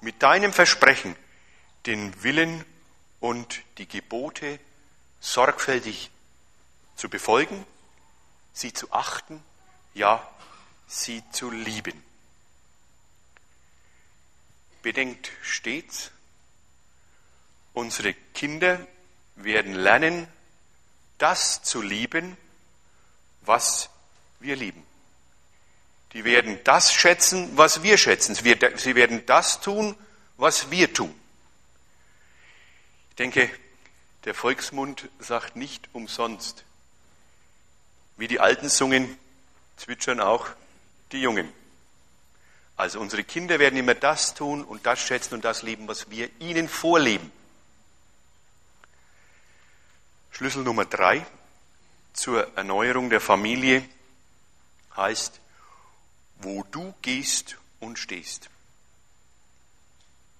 mit 0.00 0.22
deinem 0.22 0.52
Versprechen, 0.52 1.16
den 1.86 2.22
Willen 2.22 2.64
und 3.20 3.62
die 3.78 3.88
Gebote 3.88 4.58
sorgfältig 5.20 6.10
zu 6.96 7.08
befolgen, 7.08 7.64
sie 8.52 8.72
zu 8.72 8.92
achten, 8.92 9.42
ja, 9.94 10.26
sie 10.86 11.22
zu 11.30 11.50
lieben. 11.50 12.02
Bedenkt 14.82 15.30
stets, 15.42 16.10
unsere 17.72 18.14
Kinder 18.14 18.86
werden 19.36 19.74
lernen, 19.74 20.26
das 21.18 21.62
zu 21.62 21.80
lieben, 21.80 22.36
was 23.42 23.88
wir 24.40 24.56
lieben. 24.56 24.84
Die 26.12 26.24
werden 26.24 26.58
das 26.64 26.92
schätzen, 26.92 27.56
was 27.56 27.82
wir 27.82 27.96
schätzen. 27.96 28.34
Sie 28.34 28.94
werden 28.94 29.24
das 29.26 29.60
tun, 29.60 29.96
was 30.36 30.70
wir 30.70 30.92
tun. 30.92 31.14
Ich 33.10 33.16
denke, 33.16 33.50
der 34.24 34.34
Volksmund 34.34 35.08
sagt 35.18 35.56
nicht 35.56 35.88
umsonst, 35.92 36.64
wie 38.16 38.28
die 38.28 38.40
Alten 38.40 38.68
sungen, 38.68 39.16
zwitschern 39.76 40.20
auch 40.20 40.48
die 41.12 41.20
Jungen. 41.20 41.52
Also 42.76 43.00
unsere 43.00 43.24
Kinder 43.24 43.58
werden 43.58 43.78
immer 43.78 43.94
das 43.94 44.34
tun 44.34 44.64
und 44.64 44.86
das 44.86 45.00
schätzen 45.00 45.34
und 45.34 45.44
das 45.44 45.62
lieben, 45.62 45.88
was 45.88 46.10
wir 46.10 46.30
ihnen 46.40 46.68
vorleben. 46.68 47.30
Schlüssel 50.30 50.62
Nummer 50.62 50.84
drei 50.84 51.24
zur 52.12 52.56
Erneuerung 52.56 53.10
der 53.10 53.20
Familie 53.20 53.84
heißt, 54.96 55.41
wo 56.42 56.64
du 56.64 56.94
gehst 57.02 57.56
und 57.80 57.98
stehst. 57.98 58.50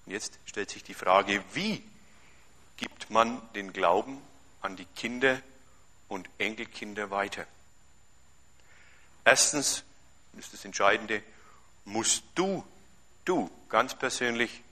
Jetzt 0.06 0.38
stellt 0.46 0.70
sich 0.70 0.82
die 0.82 0.94
Frage, 0.94 1.42
wie 1.52 1.82
gibt 2.76 3.10
man 3.10 3.40
den 3.54 3.72
Glauben 3.72 4.18
an 4.60 4.76
die 4.76 4.84
Kinder 4.84 5.40
und 6.08 6.28
Enkelkinder 6.38 7.10
weiter? 7.10 7.46
Erstens, 9.24 9.84
das 10.32 10.46
ist 10.46 10.54
das 10.54 10.64
Entscheidende, 10.64 11.22
musst 11.84 12.24
du, 12.34 12.64
du 13.24 13.50
ganz 13.68 13.94
persönlich 13.96 14.62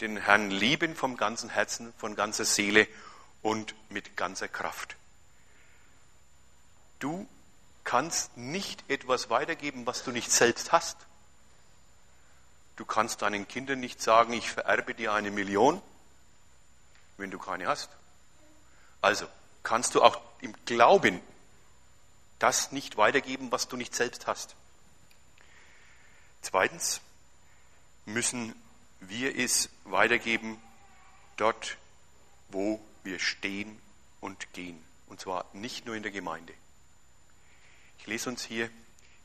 den 0.00 0.16
Herrn 0.16 0.50
lieben 0.50 0.96
vom 0.96 1.16
ganzen 1.16 1.48
Herzen, 1.48 1.92
von 1.96 2.16
ganzer 2.16 2.44
Seele 2.44 2.88
und 3.42 3.74
mit 3.90 4.16
ganzer 4.16 4.48
Kraft. 4.48 4.96
Du 6.98 7.28
kannst 7.84 8.36
nicht 8.36 8.84
etwas 8.88 9.30
weitergeben, 9.30 9.86
was 9.86 10.04
du 10.04 10.12
nicht 10.12 10.30
selbst 10.30 10.72
hast. 10.72 10.96
Du 12.76 12.84
kannst 12.84 13.22
deinen 13.22 13.46
Kindern 13.48 13.80
nicht 13.80 14.00
sagen, 14.02 14.32
ich 14.32 14.50
vererbe 14.50 14.94
dir 14.94 15.12
eine 15.12 15.30
Million 15.30 15.82
wenn 17.22 17.30
du 17.30 17.38
keine 17.38 17.66
hast. 17.66 17.88
Also 19.00 19.26
kannst 19.62 19.94
du 19.94 20.02
auch 20.02 20.20
im 20.40 20.54
Glauben 20.64 21.20
das 22.38 22.72
nicht 22.72 22.96
weitergeben, 22.96 23.52
was 23.52 23.68
du 23.68 23.76
nicht 23.76 23.94
selbst 23.94 24.26
hast. 24.26 24.56
Zweitens 26.42 27.00
müssen 28.04 28.54
wir 29.00 29.38
es 29.38 29.68
weitergeben, 29.84 30.60
dort, 31.36 31.76
wo 32.48 32.80
wir 33.04 33.20
stehen 33.20 33.80
und 34.20 34.52
gehen. 34.52 34.82
Und 35.06 35.20
zwar 35.20 35.44
nicht 35.52 35.86
nur 35.86 35.94
in 35.94 36.02
der 36.02 36.10
Gemeinde. 36.10 36.52
Ich 38.02 38.08
lese 38.08 38.30
uns 38.30 38.44
hier 38.44 38.68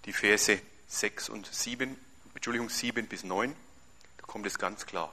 die 0.05 0.13
Verse 0.13 0.61
6 0.85 1.29
und 1.29 1.51
7, 1.51 1.97
Entschuldigung, 2.35 2.69
7 2.69 3.07
bis 3.07 3.23
9. 3.23 3.55
Da 4.17 4.27
kommt 4.27 4.45
es 4.45 4.59
ganz 4.59 4.85
klar. 4.85 5.11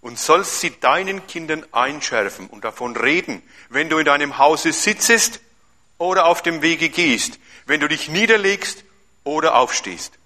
Und 0.00 0.20
sollst 0.20 0.60
sie 0.60 0.70
deinen 0.78 1.26
Kindern 1.26 1.66
einschärfen 1.72 2.46
und 2.46 2.64
davon 2.64 2.96
reden, 2.96 3.42
wenn 3.70 3.88
du 3.88 3.98
in 3.98 4.04
deinem 4.04 4.38
Hause 4.38 4.72
sitzest 4.72 5.40
oder 5.98 6.26
auf 6.26 6.42
dem 6.42 6.62
Wege 6.62 6.88
gehst, 6.88 7.40
wenn 7.66 7.80
du 7.80 7.88
dich 7.88 8.08
niederlegst 8.08 8.84
oder 9.24 9.56
aufstehst. 9.56 10.16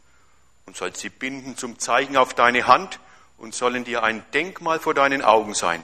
Und 0.67 0.77
sollst 0.77 1.01
sie 1.01 1.09
binden 1.09 1.57
zum 1.57 1.79
Zeichen 1.79 2.19
auf 2.19 2.35
deine 2.35 2.67
Hand 2.67 3.01
und 3.39 3.55
sollen 3.55 3.85
dir 3.85 4.03
ein 4.03 4.23
Denkmal 4.35 4.81
vor 4.81 4.93
deinen 4.93 5.23
Augen 5.23 5.55
sein. 5.55 5.83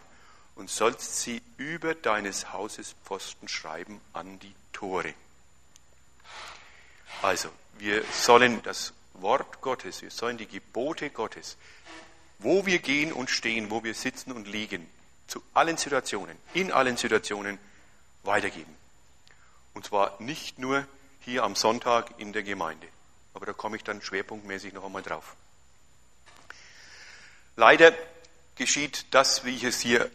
Und 0.56 0.68
sollst 0.68 1.22
sie 1.22 1.40
über 1.56 1.94
deines 1.94 2.52
Hauses 2.52 2.94
Pfosten 3.02 3.48
schreiben 3.48 3.98
an 4.12 4.38
die 4.40 4.54
Tore. 4.74 5.14
Also, 7.22 7.48
wir 7.78 8.04
sollen 8.12 8.62
das 8.62 8.92
Wort 9.14 9.60
Gottes, 9.60 10.02
wir 10.02 10.10
sollen 10.10 10.38
die 10.38 10.46
Gebote 10.46 11.10
Gottes, 11.10 11.56
wo 12.38 12.66
wir 12.66 12.78
gehen 12.78 13.12
und 13.12 13.30
stehen, 13.30 13.70
wo 13.70 13.82
wir 13.82 13.94
sitzen 13.94 14.32
und 14.32 14.46
liegen, 14.46 14.88
zu 15.26 15.42
allen 15.54 15.76
Situationen, 15.76 16.36
in 16.54 16.70
allen 16.70 16.96
Situationen 16.96 17.58
weitergeben. 18.22 18.74
Und 19.74 19.84
zwar 19.86 20.20
nicht 20.20 20.58
nur 20.58 20.86
hier 21.20 21.42
am 21.42 21.56
Sonntag 21.56 22.18
in 22.18 22.32
der 22.32 22.42
Gemeinde. 22.42 22.86
Aber 23.34 23.46
da 23.46 23.52
komme 23.52 23.76
ich 23.76 23.84
dann 23.84 24.00
schwerpunktmäßig 24.00 24.72
noch 24.72 24.84
einmal 24.84 25.02
drauf. 25.02 25.34
Leider 27.56 27.92
geschieht 28.54 29.06
das, 29.10 29.44
wie 29.44 29.54
ich 29.54 29.64
es 29.64 29.80
hier 29.80 30.10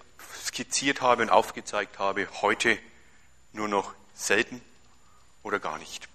skizziert 0.46 1.02
habe 1.02 1.24
und 1.24 1.30
aufgezeigt 1.30 2.00
habe, 2.00 2.28
heute 2.42 2.78
nur 3.54 3.68
noch 3.68 3.94
selten 4.14 4.62
oder 5.44 5.60
gar 5.60 5.78
nicht. 5.78 6.11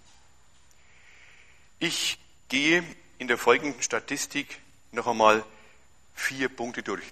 Ich 1.78 2.18
gehe 2.48 2.82
in 3.18 3.28
der 3.28 3.36
folgenden 3.36 3.82
Statistik 3.82 4.60
noch 4.92 5.06
einmal 5.06 5.44
vier 6.14 6.48
Punkte 6.48 6.82
durch. 6.82 7.04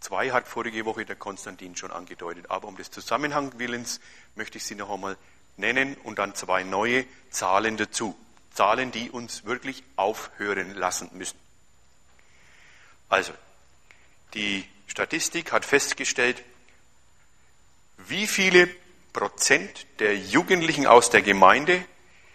Zwei 0.00 0.30
hat 0.30 0.46
vorige 0.46 0.84
Woche 0.84 1.04
der 1.04 1.16
Konstantin 1.16 1.76
schon 1.76 1.90
angedeutet, 1.90 2.50
aber 2.50 2.68
um 2.68 2.76
des 2.76 2.90
Zusammenhang 2.90 3.58
willens 3.58 4.00
möchte 4.36 4.58
ich 4.58 4.64
sie 4.64 4.74
noch 4.76 4.90
einmal 4.90 5.16
nennen 5.56 5.96
und 6.04 6.18
dann 6.18 6.34
zwei 6.34 6.62
neue 6.62 7.04
Zahlen 7.30 7.76
dazu. 7.76 8.16
Zahlen, 8.54 8.92
die 8.92 9.10
uns 9.10 9.44
wirklich 9.44 9.82
aufhören 9.96 10.74
lassen 10.74 11.10
müssen. 11.14 11.38
Also, 13.08 13.32
die 14.34 14.64
Statistik 14.86 15.52
hat 15.52 15.64
festgestellt, 15.64 16.42
wie 17.96 18.26
viele 18.26 18.68
Prozent 19.12 19.86
der 19.98 20.16
Jugendlichen 20.16 20.86
aus 20.86 21.10
der 21.10 21.22
Gemeinde 21.22 21.84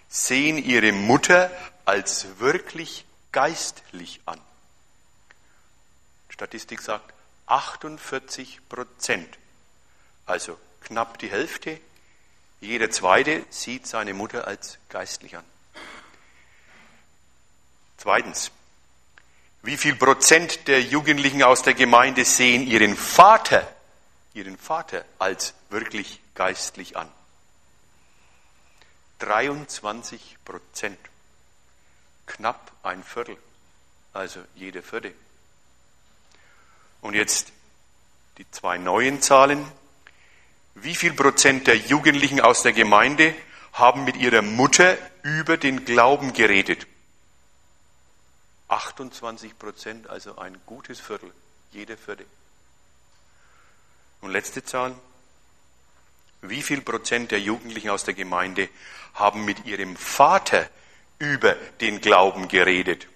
sehen 0.09 0.57
ihre 0.57 0.91
Mutter 0.91 1.51
als 1.87 2.39
wirklich 2.39 3.05
geistlich 3.31 4.19
an. 4.25 4.41
Statistik 6.27 6.81
sagt 6.81 7.13
48 7.45 8.59
Prozent, 8.67 9.37
also 10.25 10.59
knapp 10.81 11.17
die 11.17 11.31
Hälfte. 11.31 11.79
Jeder 12.59 12.91
Zweite 12.91 13.45
sieht 13.49 13.87
seine 13.87 14.13
Mutter 14.13 14.47
als 14.47 14.77
geistlich 14.89 15.37
an. 15.37 15.45
Zweitens, 17.97 18.51
wie 19.61 19.77
viel 19.77 19.95
Prozent 19.95 20.67
der 20.67 20.81
Jugendlichen 20.81 21.41
aus 21.41 21.61
der 21.61 21.73
Gemeinde 21.73 22.25
sehen 22.25 22.67
ihren 22.67 22.97
Vater, 22.97 23.65
ihren 24.33 24.57
Vater 24.57 25.05
als 25.19 25.53
wirklich 25.69 26.19
geistlich 26.35 26.97
an? 26.97 27.09
23 29.19 30.37
Prozent. 30.43 30.99
Knapp 32.27 32.71
ein 32.83 33.03
Viertel, 33.03 33.37
also 34.13 34.39
jede 34.55 34.83
Vierte. 34.83 35.13
Und 37.01 37.15
jetzt 37.15 37.51
die 38.37 38.49
zwei 38.51 38.77
neuen 38.77 39.21
Zahlen. 39.21 39.65
Wie 40.75 40.95
viel 40.95 41.13
Prozent 41.13 41.65
der 41.67 41.77
Jugendlichen 41.77 42.39
aus 42.39 42.61
der 42.61 42.73
Gemeinde 42.73 43.33
haben 43.73 44.03
mit 44.03 44.17
ihrer 44.17 44.41
Mutter 44.41 44.97
über 45.23 45.57
den 45.57 45.85
Glauben 45.85 46.33
geredet? 46.33 46.85
28 48.67 49.57
Prozent, 49.57 50.07
also 50.07 50.37
ein 50.37 50.57
gutes 50.65 50.99
Viertel, 50.99 51.31
jede 51.71 51.97
Vierte. 51.97 52.25
Und 54.21 54.31
letzte 54.31 54.63
Zahl. 54.63 54.95
Wie 56.41 56.61
viel 56.61 56.81
Prozent 56.81 57.31
der 57.31 57.39
Jugendlichen 57.39 57.89
aus 57.89 58.03
der 58.03 58.13
Gemeinde 58.13 58.69
haben 59.15 59.45
mit 59.45 59.65
ihrem 59.65 59.95
Vater 59.95 60.69
über 61.19 61.53
den 61.81 62.01
Glauben 62.01 62.47
geredet? 62.47 63.07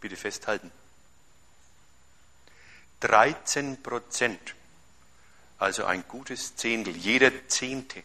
Bitte 0.00 0.16
festhalten. 0.16 0.70
13 3.00 3.82
Prozent, 3.82 4.54
also 5.58 5.84
ein 5.84 6.04
gutes 6.06 6.56
Zehntel, 6.56 6.94
jeder 6.96 7.30
Zehnte. 7.48 8.02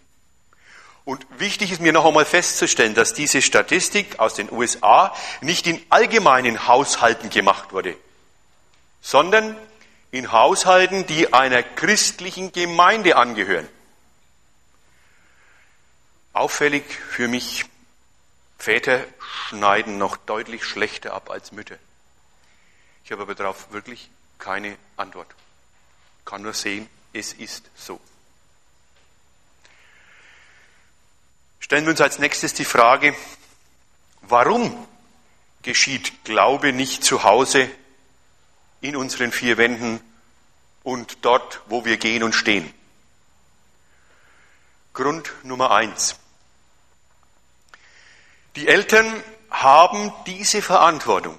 Und 1.05 1.25
wichtig 1.37 1.71
ist 1.71 1.81
mir 1.81 1.93
noch 1.93 2.05
einmal 2.05 2.25
festzustellen, 2.25 2.95
dass 2.95 3.13
diese 3.13 3.41
Statistik 3.41 4.19
aus 4.19 4.33
den 4.33 4.51
USA 4.51 5.15
nicht 5.41 5.67
in 5.67 5.81
allgemeinen 5.89 6.67
Haushalten 6.67 7.29
gemacht 7.29 7.73
wurde, 7.73 7.95
sondern 9.01 9.55
in 10.11 10.31
Haushalten, 10.31 11.05
die 11.05 11.31
einer 11.31 11.61
christlichen 11.61 12.51
Gemeinde 12.51 13.17
angehören. 13.17 13.67
Auffällig 16.33 16.83
für 17.11 17.27
mich, 17.27 17.65
Väter 18.57 19.05
schneiden 19.19 19.97
noch 19.97 20.17
deutlich 20.17 20.63
schlechter 20.63 21.13
ab 21.13 21.29
als 21.29 21.51
Mütter. 21.51 21.77
Ich 23.03 23.11
habe 23.11 23.21
aber 23.21 23.35
darauf 23.35 23.71
wirklich 23.71 24.09
keine 24.39 24.77
Antwort. 24.97 25.27
Kann 26.25 26.41
nur 26.41 26.53
sehen, 26.53 26.89
es 27.13 27.33
ist 27.33 27.69
so. 27.75 27.99
Stellen 31.59 31.85
wir 31.85 31.91
uns 31.91 32.01
als 32.01 32.19
nächstes 32.19 32.53
die 32.53 32.65
Frage, 32.65 33.15
warum 34.21 34.87
geschieht 35.61 36.23
Glaube 36.23 36.73
nicht 36.73 37.03
zu 37.03 37.23
Hause 37.23 37.69
in 38.81 38.95
unseren 38.95 39.31
vier 39.31 39.57
Wänden 39.57 39.99
und 40.83 41.25
dort, 41.25 41.61
wo 41.65 41.85
wir 41.85 41.97
gehen 41.97 42.23
und 42.23 42.33
stehen? 42.33 42.71
Grund 44.93 45.31
Nummer 45.43 45.71
eins. 45.71 46.15
Die 48.55 48.67
Eltern 48.67 49.23
haben 49.49 50.13
diese 50.25 50.61
Verantwortung 50.61 51.37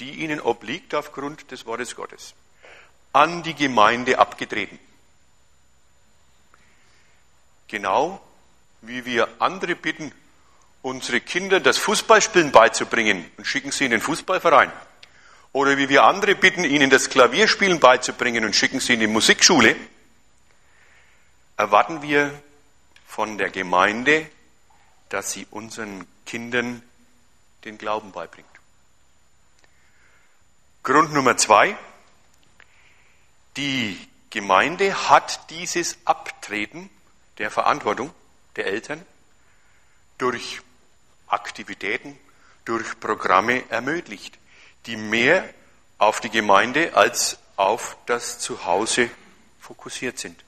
die 0.00 0.22
ihnen 0.22 0.40
obliegt 0.40 0.94
aufgrund 0.94 1.50
des 1.50 1.66
Wortes 1.66 1.94
Gottes, 1.94 2.34
an 3.12 3.42
die 3.42 3.54
Gemeinde 3.54 4.18
abgetreten. 4.18 4.78
Genau 7.68 8.20
wie 8.80 9.04
wir 9.04 9.28
andere 9.38 9.76
bitten, 9.76 10.10
unsere 10.82 11.20
Kinder 11.20 11.60
das 11.60 11.76
Fußballspielen 11.76 12.50
beizubringen 12.50 13.30
und 13.36 13.46
schicken 13.46 13.70
sie 13.70 13.84
in 13.84 13.90
den 13.90 14.00
Fußballverein. 14.00 14.72
Oder 15.52 15.76
wie 15.76 15.88
wir 15.88 16.04
andere 16.04 16.34
bitten, 16.34 16.64
ihnen 16.64 16.88
das 16.88 17.10
Klavierspielen 17.10 17.78
beizubringen 17.78 18.44
und 18.44 18.56
schicken 18.56 18.80
sie 18.80 18.94
in 18.94 19.00
die 19.00 19.06
Musikschule, 19.06 19.76
erwarten 21.56 22.00
wir 22.00 22.32
von 23.06 23.36
der 23.36 23.50
Gemeinde, 23.50 24.26
dass 25.10 25.32
sie 25.32 25.46
unseren 25.50 26.06
Kindern 26.30 26.80
den 27.64 27.76
Glauben 27.76 28.12
beibringt. 28.12 28.46
Grund 30.84 31.12
Nummer 31.12 31.36
zwei. 31.36 31.76
Die 33.56 33.98
Gemeinde 34.30 35.08
hat 35.08 35.50
dieses 35.50 35.98
Abtreten 36.04 36.88
der 37.38 37.50
Verantwortung 37.50 38.14
der 38.54 38.66
Eltern 38.66 39.04
durch 40.18 40.60
Aktivitäten, 41.26 42.16
durch 42.64 43.00
Programme 43.00 43.68
ermöglicht, 43.68 44.38
die 44.86 44.96
mehr 44.96 45.52
auf 45.98 46.20
die 46.20 46.30
Gemeinde 46.30 46.94
als 46.94 47.38
auf 47.56 47.96
das 48.06 48.38
Zuhause 48.38 49.10
fokussiert 49.58 50.20
sind. 50.20 50.44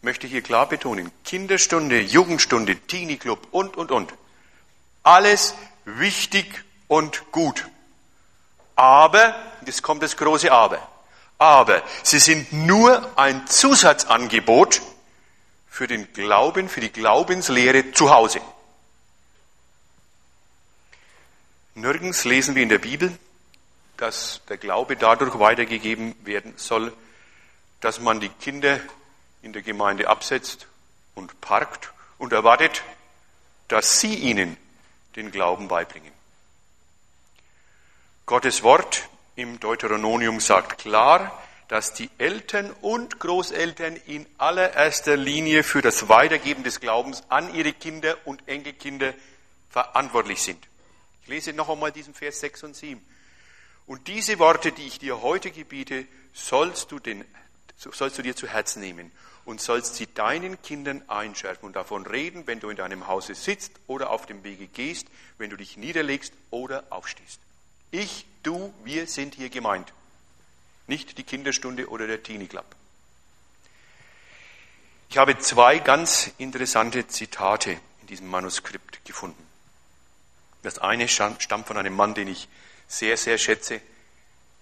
Ich 0.00 0.04
möchte 0.04 0.26
hier 0.26 0.40
klar 0.40 0.66
betonen, 0.66 1.12
Kinderstunde, 1.26 2.00
Jugendstunde, 2.00 2.74
Teenie 2.74 3.18
Club 3.18 3.48
und, 3.50 3.76
und, 3.76 3.90
und. 3.90 4.14
Alles 5.02 5.54
wichtig 5.84 6.64
und 6.88 7.30
gut. 7.32 7.68
Aber, 8.76 9.34
jetzt 9.66 9.82
kommt 9.82 10.02
das 10.02 10.16
große 10.16 10.50
Aber, 10.50 10.78
aber 11.36 11.82
sie 12.02 12.18
sind 12.18 12.50
nur 12.50 13.12
ein 13.18 13.46
Zusatzangebot 13.46 14.80
für 15.68 15.86
den 15.86 16.10
Glauben, 16.14 16.70
für 16.70 16.80
die 16.80 16.92
Glaubenslehre 16.92 17.92
zu 17.92 18.08
Hause. 18.08 18.40
Nirgends 21.74 22.24
lesen 22.24 22.54
wir 22.54 22.62
in 22.62 22.70
der 22.70 22.78
Bibel, 22.78 23.18
dass 23.98 24.40
der 24.48 24.56
Glaube 24.56 24.96
dadurch 24.96 25.38
weitergegeben 25.38 26.14
werden 26.24 26.54
soll, 26.56 26.90
dass 27.82 28.00
man 28.00 28.18
die 28.18 28.30
Kinder 28.30 28.80
in 29.42 29.52
der 29.52 29.62
Gemeinde 29.62 30.08
absetzt 30.08 30.66
und 31.14 31.40
parkt 31.40 31.92
und 32.18 32.32
erwartet, 32.32 32.82
dass 33.68 34.00
sie 34.00 34.14
ihnen 34.14 34.56
den 35.16 35.30
Glauben 35.30 35.68
beibringen. 35.68 36.12
Gottes 38.26 38.62
Wort 38.62 39.08
im 39.36 39.58
Deuteronomium 39.60 40.40
sagt 40.40 40.78
klar, 40.78 41.42
dass 41.68 41.94
die 41.94 42.10
Eltern 42.18 42.70
und 42.80 43.20
Großeltern 43.20 43.96
in 44.06 44.26
allererster 44.38 45.16
Linie 45.16 45.62
für 45.62 45.82
das 45.82 46.08
Weitergeben 46.08 46.64
des 46.64 46.80
Glaubens 46.80 47.22
an 47.28 47.54
ihre 47.54 47.72
Kinder 47.72 48.16
und 48.24 48.46
Enkelkinder 48.48 49.14
verantwortlich 49.68 50.42
sind. 50.42 50.66
Ich 51.22 51.28
lese 51.28 51.52
noch 51.52 51.68
einmal 51.68 51.92
diesen 51.92 52.12
Vers 52.12 52.40
6 52.40 52.64
und 52.64 52.76
7. 52.76 53.00
Und 53.86 54.08
diese 54.08 54.38
Worte, 54.38 54.72
die 54.72 54.86
ich 54.86 54.98
dir 54.98 55.22
heute 55.22 55.50
gebiete, 55.52 56.06
sollst 56.32 56.90
du, 56.90 56.98
den, 56.98 57.24
sollst 57.76 58.18
du 58.18 58.22
dir 58.22 58.34
zu 58.34 58.48
Herzen 58.48 58.80
nehmen 58.80 59.12
und 59.44 59.60
sollst 59.60 59.96
sie 59.96 60.06
deinen 60.06 60.60
Kindern 60.62 61.02
einschärfen 61.08 61.66
und 61.66 61.76
davon 61.76 62.06
reden, 62.06 62.46
wenn 62.46 62.60
du 62.60 62.70
in 62.70 62.76
deinem 62.76 63.06
Hause 63.06 63.34
sitzt 63.34 63.72
oder 63.86 64.10
auf 64.10 64.26
dem 64.26 64.44
Wege 64.44 64.66
gehst, 64.66 65.06
wenn 65.38 65.50
du 65.50 65.56
dich 65.56 65.76
niederlegst 65.76 66.32
oder 66.50 66.84
aufstehst. 66.90 67.40
Ich, 67.90 68.26
du, 68.42 68.72
wir 68.84 69.06
sind 69.06 69.34
hier 69.34 69.50
gemeint. 69.50 69.92
Nicht 70.86 71.18
die 71.18 71.24
Kinderstunde 71.24 71.88
oder 71.88 72.06
der 72.06 72.22
Teenie 72.22 72.46
Club. 72.46 72.66
Ich 75.08 75.18
habe 75.18 75.36
zwei 75.38 75.80
ganz 75.80 76.30
interessante 76.38 77.06
Zitate 77.08 77.72
in 78.00 78.06
diesem 78.06 78.28
Manuskript 78.28 79.04
gefunden. 79.04 79.44
Das 80.62 80.78
eine 80.78 81.08
stammt 81.08 81.66
von 81.66 81.76
einem 81.76 81.96
Mann, 81.96 82.14
den 82.14 82.28
ich 82.28 82.48
sehr, 82.86 83.16
sehr 83.16 83.38
schätze. 83.38 83.80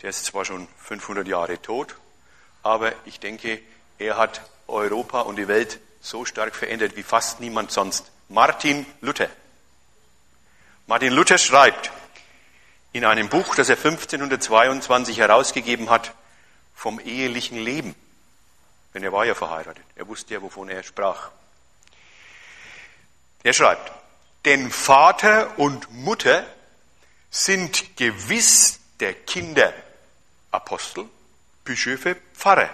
Der 0.00 0.10
ist 0.10 0.24
zwar 0.24 0.44
schon 0.44 0.68
500 0.78 1.26
Jahre 1.26 1.60
tot, 1.60 1.96
aber 2.62 2.94
ich 3.04 3.20
denke, 3.20 3.60
er 3.98 4.16
hat 4.16 4.40
Europa 4.68 5.22
und 5.22 5.36
die 5.36 5.48
Welt 5.48 5.80
so 6.00 6.24
stark 6.24 6.54
verändert 6.54 6.96
wie 6.96 7.02
fast 7.02 7.40
niemand 7.40 7.72
sonst. 7.72 8.10
Martin 8.28 8.86
Luther. 9.00 9.28
Martin 10.86 11.12
Luther 11.12 11.38
schreibt 11.38 11.90
in 12.92 13.04
einem 13.04 13.28
Buch, 13.28 13.54
das 13.54 13.68
er 13.68 13.76
1522 13.76 15.18
herausgegeben 15.18 15.90
hat, 15.90 16.14
vom 16.74 17.00
ehelichen 17.00 17.58
Leben. 17.58 17.94
Denn 18.94 19.02
er 19.02 19.12
war 19.12 19.26
ja 19.26 19.34
verheiratet. 19.34 19.84
Er 19.96 20.06
wusste 20.08 20.34
ja, 20.34 20.42
wovon 20.42 20.68
er 20.68 20.82
sprach. 20.82 21.30
Er 23.42 23.52
schreibt, 23.52 23.92
denn 24.44 24.70
Vater 24.70 25.58
und 25.58 25.90
Mutter 25.92 26.46
sind 27.30 27.96
gewiss 27.96 28.80
der 29.00 29.14
Kinder 29.14 29.72
Apostel, 30.50 31.04
Bischöfe, 31.64 32.16
Pfarrer 32.34 32.70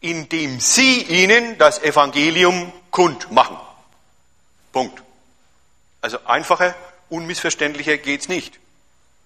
indem 0.00 0.60
sie 0.60 1.02
ihnen 1.02 1.58
das 1.58 1.82
Evangelium 1.82 2.72
kund 2.90 3.30
machen. 3.32 3.58
Punkt. 4.72 5.02
Also 6.00 6.24
einfacher, 6.24 6.74
unmissverständlicher 7.08 7.98
geht's 7.98 8.28
nicht. 8.28 8.58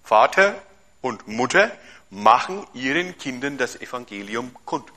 Vater 0.03 0.55
und 1.01 1.27
Mutter 1.27 1.71
machen 2.09 2.65
ihren 2.73 3.17
Kindern 3.17 3.57
das 3.57 3.75
Evangelium 3.75 4.55
kund. 4.65 4.91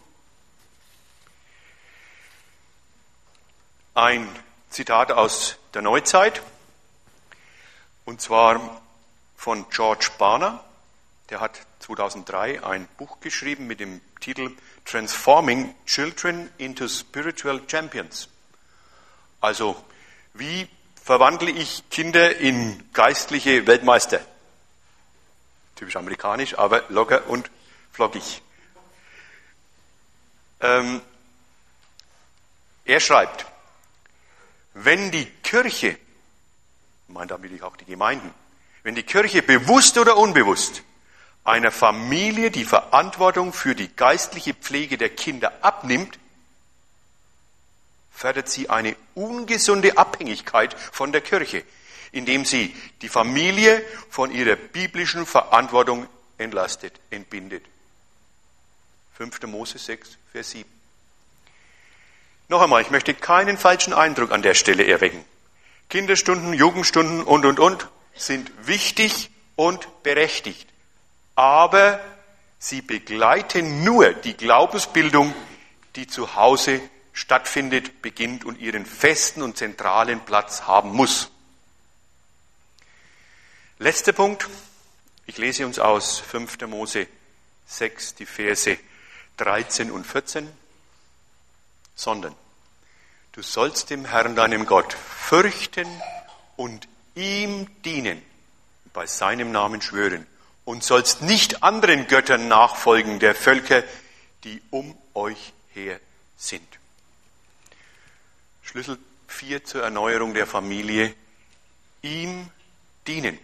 Ein 3.95 4.29
Zitat 4.71 5.13
aus 5.13 5.57
der 5.75 5.83
Neuzeit, 5.83 6.43
und 8.05 8.21
zwar 8.21 8.83
von 9.37 9.69
George 9.71 10.11
Barner, 10.19 10.63
der 11.31 11.41
hat 11.41 11.61
2003 11.87 12.65
ein 12.65 12.89
Buch 12.97 13.21
geschrieben 13.21 13.69
mit 13.69 13.79
dem 13.79 14.01
Titel 14.19 14.51
Transforming 14.85 15.73
Children 15.87 16.51
into 16.59 16.89
Spiritual 16.89 17.63
Champions. 17.69 18.29
Also, 19.41 19.77
wie 20.35 20.69
verwandle 21.01 21.51
ich 21.51 21.89
Kinder 21.89 22.37
in 22.37 22.93
geistliche 22.93 23.69
Weltmeister? 23.69 24.21
Typisch 25.77 25.95
amerikanisch, 25.95 26.59
aber 26.59 26.83
locker 26.89 27.29
und 27.29 27.53
flockig. 27.93 28.43
Ähm, 30.61 31.01
er 32.85 32.99
schreibt, 32.99 33.47
wenn 34.75 35.13
die 35.13 35.27
Kirche, 35.45 35.97
meint 37.07 37.31
damit 37.31 37.63
auch 37.63 37.77
die 37.77 37.85
Gemeinden, 37.85 38.35
wenn 38.83 38.97
die 38.97 39.05
Kirche 39.05 39.43
bewusst 39.43 39.99
oder 39.99 40.17
unbewusst 40.17 40.83
einer 41.47 41.71
Familie 41.71 42.51
die 42.51 42.65
Verantwortung 42.65 43.53
für 43.53 43.75
die 43.75 43.89
geistliche 43.95 44.55
Pflege 44.55 44.99
der 44.99 45.11
Kinder 45.11 45.53
abnimmt, 45.63 46.19
fördert 48.11 48.49
sie 48.49 48.71
eine 48.71 48.97
ungesunde 49.15 49.99
Abhängigkeit 49.99 50.75
von 50.93 51.13
der 51.13 51.21
Kirche, 51.21 51.63
indem 52.13 52.45
sie 52.45 52.75
die 53.03 53.09
Familie 53.09 53.83
von 54.11 54.31
ihrer 54.31 54.57
biblischen 54.57 55.27
Verantwortung 55.27 56.07
entlastet, 56.39 56.99
entbindet. 57.11 57.65
5. 59.17 59.43
Mose 59.43 59.79
6, 59.79 60.17
Vers 60.33 60.51
7. 60.51 60.71
Noch 62.49 62.63
einmal, 62.63 62.83
ich 62.83 62.91
möchte 62.91 63.15
keinen 63.15 63.59
falschen 63.59 63.93
Eindruck 63.93 64.31
an 64.31 64.43
der 64.43 64.55
Stelle 64.55 64.87
erwecken. 64.87 65.25
Kinderstunden, 65.89 66.53
Jugendstunden 66.53 67.23
und, 67.23 67.45
und, 67.45 67.59
und 67.59 67.89
sind 68.15 68.51
wichtig 68.67 69.31
und 69.57 70.03
berechtigt 70.03 70.69
aber 71.37 72.01
sie 72.59 72.83
begleiten 72.83 73.85
nur 73.85 74.15
die 74.15 74.37
Glaubensbildung, 74.37 75.33
die 75.95 76.07
zu 76.07 76.35
Hause 76.35 76.81
stattfindet, 77.13 78.03
beginnt 78.03 78.45
und 78.45 78.59
ihren 78.59 78.85
festen 78.85 79.43
und 79.43 79.57
zentralen 79.57 80.21
Platz 80.21 80.63
haben 80.63 80.93
muss. 80.93 81.31
Letzter 83.79 84.13
Punkt. 84.13 84.49
Ich 85.27 85.39
lese 85.39 85.67
uns 85.67 85.79
aus 85.79 86.19
5. 86.19 86.63
Mose 86.67 87.07
6 87.67 88.15
die 88.15 88.27
Verse 88.27 88.79
13 89.37 89.91
und 89.91 90.07
14. 90.07 90.51
Sondern 91.95 92.35
du 93.33 93.43
sollst 93.43 93.91
dem 93.91 94.07
Herrn, 94.07 94.37
deinem 94.37 94.67
Gott, 94.67 94.93
fürchten 94.95 95.89
und 96.57 96.89
ihm 97.15 97.67
dienen, 97.83 98.23
bei 98.93 99.07
seinem 99.07 99.53
Namen 99.53 99.83
schwören 99.83 100.27
und 100.67 100.83
sollst 100.83 101.23
nicht 101.23 101.63
anderen 101.63 102.09
Göttern 102.09 102.49
nachfolgen 102.49 103.19
der 103.21 103.35
Völker, 103.35 103.83
die 104.45 104.61
um 104.71 104.99
euch 105.15 105.55
her 105.73 105.99
sind. 106.37 106.67
Schlüssel 108.63 108.99
4 109.29 109.65
zur 109.65 109.85
Erneuerung 109.85 110.35
der 110.35 110.47
Familie. 110.47 111.15
Ihm 112.03 112.51
dienen. 113.07 113.39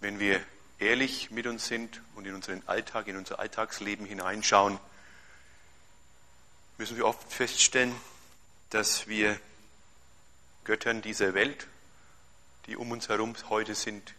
Wenn 0.00 0.20
wir 0.20 0.40
ehrlich 0.78 1.30
mit 1.30 1.46
uns 1.46 1.66
sind 1.66 2.02
und 2.14 2.26
in 2.26 2.34
unseren 2.34 2.62
Alltag, 2.66 3.08
in 3.08 3.16
unser 3.16 3.38
Alltagsleben 3.38 4.04
hineinschauen, 4.04 4.78
müssen 6.76 6.98
wir 6.98 7.06
oft 7.06 7.32
feststellen, 7.32 7.94
dass 8.68 9.06
wir 9.06 9.40
Göttern 10.64 11.00
dieser 11.00 11.32
Welt, 11.32 11.66
die 12.66 12.76
um 12.76 12.90
uns 12.90 13.08
herum 13.08 13.34
heute 13.48 13.74
sind, 13.74 14.14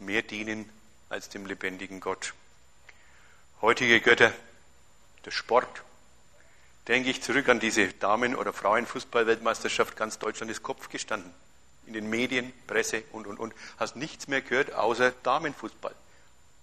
mehr 0.00 0.22
dienen 0.22 0.68
als 1.08 1.28
dem 1.28 1.46
lebendigen 1.46 2.00
Gott. 2.00 2.34
Heutige 3.60 4.00
Götter, 4.00 4.32
der 5.24 5.30
Sport. 5.30 5.82
Denke 6.88 7.10
ich 7.10 7.22
zurück 7.22 7.48
an 7.48 7.60
diese 7.60 7.88
Damen- 7.88 8.34
oder 8.34 8.52
Frauenfußball-Weltmeisterschaft, 8.52 9.96
ganz 9.96 10.18
Deutschland 10.18 10.50
ist 10.50 10.62
Kopf 10.62 10.88
gestanden. 10.88 11.32
In 11.86 11.92
den 11.92 12.08
Medien, 12.08 12.52
Presse 12.66 13.02
und, 13.12 13.26
und, 13.26 13.38
und. 13.38 13.54
Hast 13.78 13.96
nichts 13.96 14.28
mehr 14.28 14.40
gehört 14.40 14.72
außer 14.72 15.12
Damenfußball. 15.22 15.94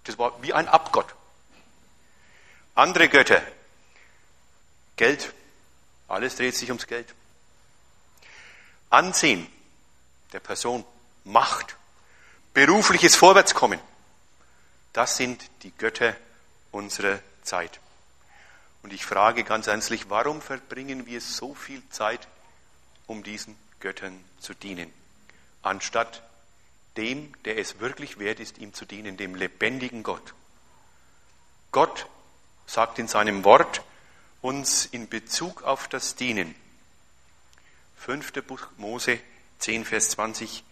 Das 0.05 0.17
war 0.17 0.41
wie 0.41 0.53
ein 0.53 0.67
Abgott. 0.67 1.13
Andere 2.75 3.09
Götter. 3.09 3.41
Geld. 4.95 5.33
Alles 6.07 6.35
dreht 6.35 6.55
sich 6.55 6.69
ums 6.69 6.87
Geld. 6.87 7.13
Ansehen 8.89 9.47
der 10.33 10.39
Person. 10.39 10.85
Macht 11.23 11.75
berufliches 12.57 13.15
Vorwärtskommen. 13.15 13.79
Das 14.91 15.15
sind 15.15 15.47
die 15.61 15.69
Götter 15.77 16.15
unserer 16.71 17.19
Zeit. 17.43 17.79
Und 18.81 18.93
ich 18.93 19.05
frage 19.05 19.43
ganz 19.43 19.67
ernstlich, 19.67 20.09
warum 20.09 20.41
verbringen 20.41 21.05
wir 21.05 21.21
so 21.21 21.53
viel 21.53 21.83
Zeit, 21.91 22.27
um 23.05 23.21
diesen 23.21 23.55
Göttern 23.79 24.19
zu 24.39 24.55
dienen, 24.55 24.91
anstatt 25.61 26.23
dem, 26.95 27.31
der 27.43 27.59
es 27.59 27.79
wirklich 27.79 28.17
wert 28.17 28.39
ist, 28.39 28.57
ihm 28.57 28.73
zu 28.73 28.85
dienen, 28.85 29.17
dem 29.17 29.35
lebendigen 29.35 30.01
Gott. 30.01 30.33
Gott 31.71 32.07
sagt 32.65 32.97
in 32.97 33.07
seinem 33.07 33.43
Wort 33.43 33.83
uns 34.41 34.87
in 34.87 35.09
Bezug 35.09 35.61
auf 35.61 35.87
das 35.87 36.15
Dienen, 36.15 36.55
5. 37.97 38.31
Buch 38.47 38.65
Mose 38.77 39.19
10, 39.59 39.85
Vers 39.85 40.09
20, 40.09 40.63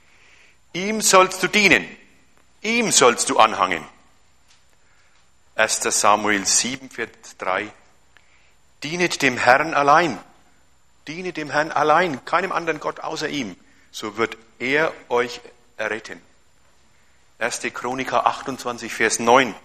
Ihm 0.75 0.99
sollst 0.99 1.41
du 1.41 1.47
dienen. 1.47 1.87
ihm 2.61 2.91
sollst 2.91 3.29
du 3.29 3.39
anhangen. 3.39 3.81
1. 5.55 5.79
Samuel 5.83 6.45
7, 6.45 6.89
Vers 6.89 7.09
3. 7.37 7.71
Dienet 8.83 9.21
dem 9.21 9.37
Herrn 9.37 9.73
allein. 9.73 10.19
Diene 11.07 11.31
dem 11.31 11.49
Herrn 11.49 11.71
allein, 11.71 12.25
keinem 12.25 12.51
anderen 12.51 12.81
Gott 12.81 12.99
außer 12.99 13.29
ihm. 13.29 13.55
So 13.93 14.17
wird 14.17 14.37
er 14.59 14.91
euch 15.07 15.39
erretten. 15.77 16.21
1. 17.39 17.61
Chroniker 17.73 18.25
28, 18.25 18.93
Vers 18.93 19.19
9. 19.19 19.55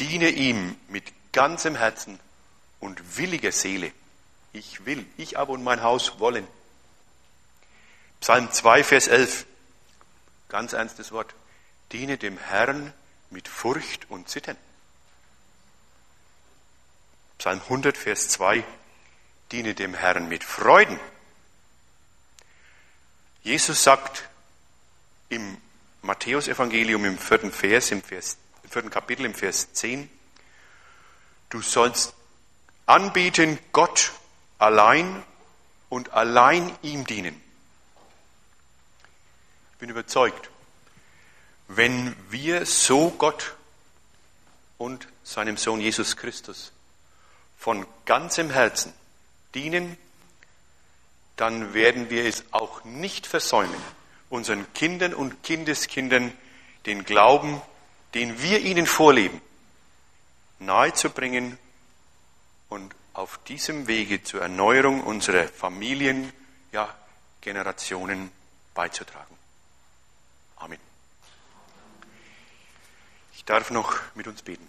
Diene 0.00 0.28
ihm 0.28 0.76
mit 0.88 1.14
ganzem 1.32 1.76
Herzen 1.76 2.20
und 2.78 3.16
williger 3.16 3.52
Seele. 3.52 3.90
Ich 4.52 4.84
will, 4.84 5.06
ich 5.16 5.38
aber 5.38 5.54
und 5.54 5.64
mein 5.64 5.82
Haus 5.82 6.18
wollen. 6.18 6.46
Psalm 8.20 8.52
2, 8.52 8.84
Vers 8.84 9.08
11. 9.08 9.46
Ganz 10.48 10.72
ernstes 10.72 11.12
Wort. 11.12 11.34
Diene 11.92 12.18
dem 12.18 12.38
Herrn 12.38 12.92
mit 13.30 13.48
Furcht 13.48 14.10
und 14.10 14.28
Zittern. 14.28 14.56
Psalm 17.38 17.60
100, 17.60 17.96
Vers 17.96 18.28
2. 18.30 18.64
Diene 19.52 19.74
dem 19.74 19.94
Herrn 19.94 20.28
mit 20.28 20.44
Freuden. 20.44 20.98
Jesus 23.42 23.82
sagt 23.82 24.28
im 25.28 25.58
Matthäusevangelium 26.02 27.04
im 27.04 27.18
vierten 27.18 27.52
Vers, 27.52 27.90
im 27.90 28.02
Vers, 28.02 28.38
vierten 28.68 28.90
Kapitel, 28.90 29.26
im 29.26 29.34
Vers 29.34 29.72
10, 29.72 30.08
du 31.50 31.60
sollst 31.60 32.14
anbieten 32.86 33.58
Gott 33.72 34.12
allein 34.58 35.22
und 35.88 36.12
allein 36.12 36.76
ihm 36.82 37.06
dienen. 37.06 37.43
Bin 39.84 39.90
überzeugt, 39.90 40.48
wenn 41.68 42.16
wir 42.30 42.64
so 42.64 43.10
Gott 43.10 43.54
und 44.78 45.06
seinem 45.24 45.58
Sohn 45.58 45.78
Jesus 45.78 46.16
Christus 46.16 46.72
von 47.58 47.86
ganzem 48.06 48.48
Herzen 48.48 48.94
dienen, 49.54 49.98
dann 51.36 51.74
werden 51.74 52.08
wir 52.08 52.24
es 52.24 52.44
auch 52.50 52.82
nicht 52.84 53.26
versäumen, 53.26 53.76
unseren 54.30 54.72
Kindern 54.72 55.12
und 55.12 55.42
Kindeskindern 55.42 56.32
den 56.86 57.04
Glauben, 57.04 57.60
den 58.14 58.40
wir 58.40 58.60
ihnen 58.60 58.86
vorleben, 58.86 59.38
nahezubringen 60.60 61.58
und 62.70 62.94
auf 63.12 63.38
diesem 63.44 63.86
Wege 63.86 64.22
zur 64.22 64.40
Erneuerung 64.40 65.02
unserer 65.02 65.46
Familien, 65.46 66.32
ja, 66.72 66.88
Generationen 67.42 68.30
beizutragen. 68.72 69.34
Amen. 70.64 70.78
Ich 73.44 73.46
darf 73.46 73.70
noch 73.70 74.00
mit 74.14 74.26
uns 74.26 74.40
beten. 74.40 74.66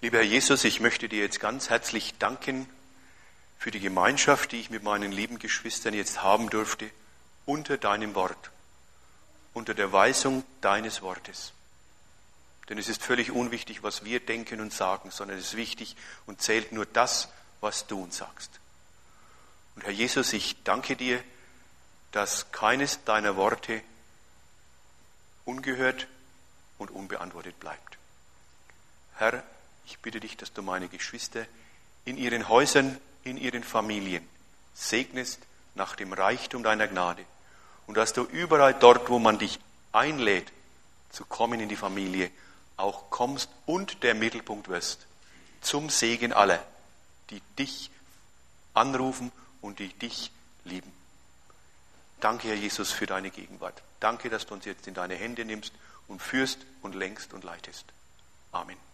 Lieber 0.00 0.18
Herr 0.18 0.24
Jesus, 0.24 0.62
ich 0.62 0.78
möchte 0.78 1.08
dir 1.08 1.22
jetzt 1.22 1.40
ganz 1.40 1.70
herzlich 1.70 2.14
danken 2.20 2.68
für 3.58 3.72
die 3.72 3.80
Gemeinschaft, 3.80 4.52
die 4.52 4.60
ich 4.60 4.70
mit 4.70 4.84
meinen 4.84 5.10
lieben 5.10 5.40
Geschwistern 5.40 5.92
jetzt 5.92 6.22
haben 6.22 6.48
durfte, 6.48 6.88
unter 7.46 7.78
deinem 7.78 8.14
Wort, 8.14 8.52
unter 9.52 9.74
der 9.74 9.90
Weisung 9.92 10.44
deines 10.60 11.02
Wortes. 11.02 11.52
Denn 12.68 12.78
es 12.78 12.88
ist 12.88 13.02
völlig 13.02 13.32
unwichtig, 13.32 13.82
was 13.82 14.04
wir 14.04 14.20
denken 14.20 14.60
und 14.60 14.72
sagen, 14.72 15.10
sondern 15.10 15.36
es 15.36 15.46
ist 15.46 15.56
wichtig 15.56 15.96
und 16.26 16.40
zählt 16.40 16.70
nur 16.70 16.86
das, 16.86 17.28
was 17.60 17.88
du 17.88 18.04
uns 18.04 18.18
sagst. 18.18 18.52
Und 19.74 19.82
Herr 19.82 19.90
Jesus, 19.90 20.32
ich 20.32 20.62
danke 20.62 20.94
dir, 20.94 21.24
dass 22.16 22.50
keines 22.50 23.04
deiner 23.04 23.36
Worte 23.36 23.82
ungehört 25.44 26.06
und 26.78 26.90
unbeantwortet 26.90 27.60
bleibt. 27.60 27.98
Herr, 29.16 29.42
ich 29.84 29.98
bitte 29.98 30.18
dich, 30.18 30.34
dass 30.38 30.54
du 30.54 30.62
meine 30.62 30.88
Geschwister 30.88 31.44
in 32.06 32.16
ihren 32.16 32.48
Häusern 32.48 32.98
in 33.24 33.36
ihren 33.36 33.62
Familien 33.62 34.26
segnest 34.72 35.40
nach 35.74 35.94
dem 35.94 36.14
Reichtum 36.14 36.62
deiner 36.62 36.88
Gnade 36.88 37.22
und 37.86 37.98
dass 37.98 38.14
du 38.14 38.22
überall 38.22 38.72
dort, 38.72 39.10
wo 39.10 39.18
man 39.18 39.38
dich 39.38 39.60
einlädt, 39.92 40.50
zu 41.10 41.26
kommen 41.26 41.60
in 41.60 41.68
die 41.68 41.76
Familie, 41.76 42.30
auch 42.78 43.10
kommst 43.10 43.50
und 43.66 44.02
der 44.02 44.14
Mittelpunkt 44.14 44.68
wirst, 44.68 45.06
zum 45.60 45.90
Segen 45.90 46.32
aller, 46.32 46.64
die 47.28 47.42
dich 47.58 47.90
anrufen 48.72 49.32
und 49.60 49.80
die 49.80 49.92
dich 49.92 50.30
lieben. 50.64 50.95
Danke, 52.20 52.48
Herr 52.48 52.54
Jesus, 52.54 52.90
für 52.92 53.06
deine 53.06 53.30
Gegenwart. 53.30 53.82
Danke, 54.00 54.30
dass 54.30 54.46
du 54.46 54.54
uns 54.54 54.64
jetzt 54.64 54.86
in 54.86 54.94
deine 54.94 55.14
Hände 55.14 55.44
nimmst 55.44 55.72
und 56.08 56.22
führst 56.22 56.58
und 56.82 56.94
lenkst 56.94 57.34
und 57.34 57.44
leitest. 57.44 57.84
Amen. 58.52 58.85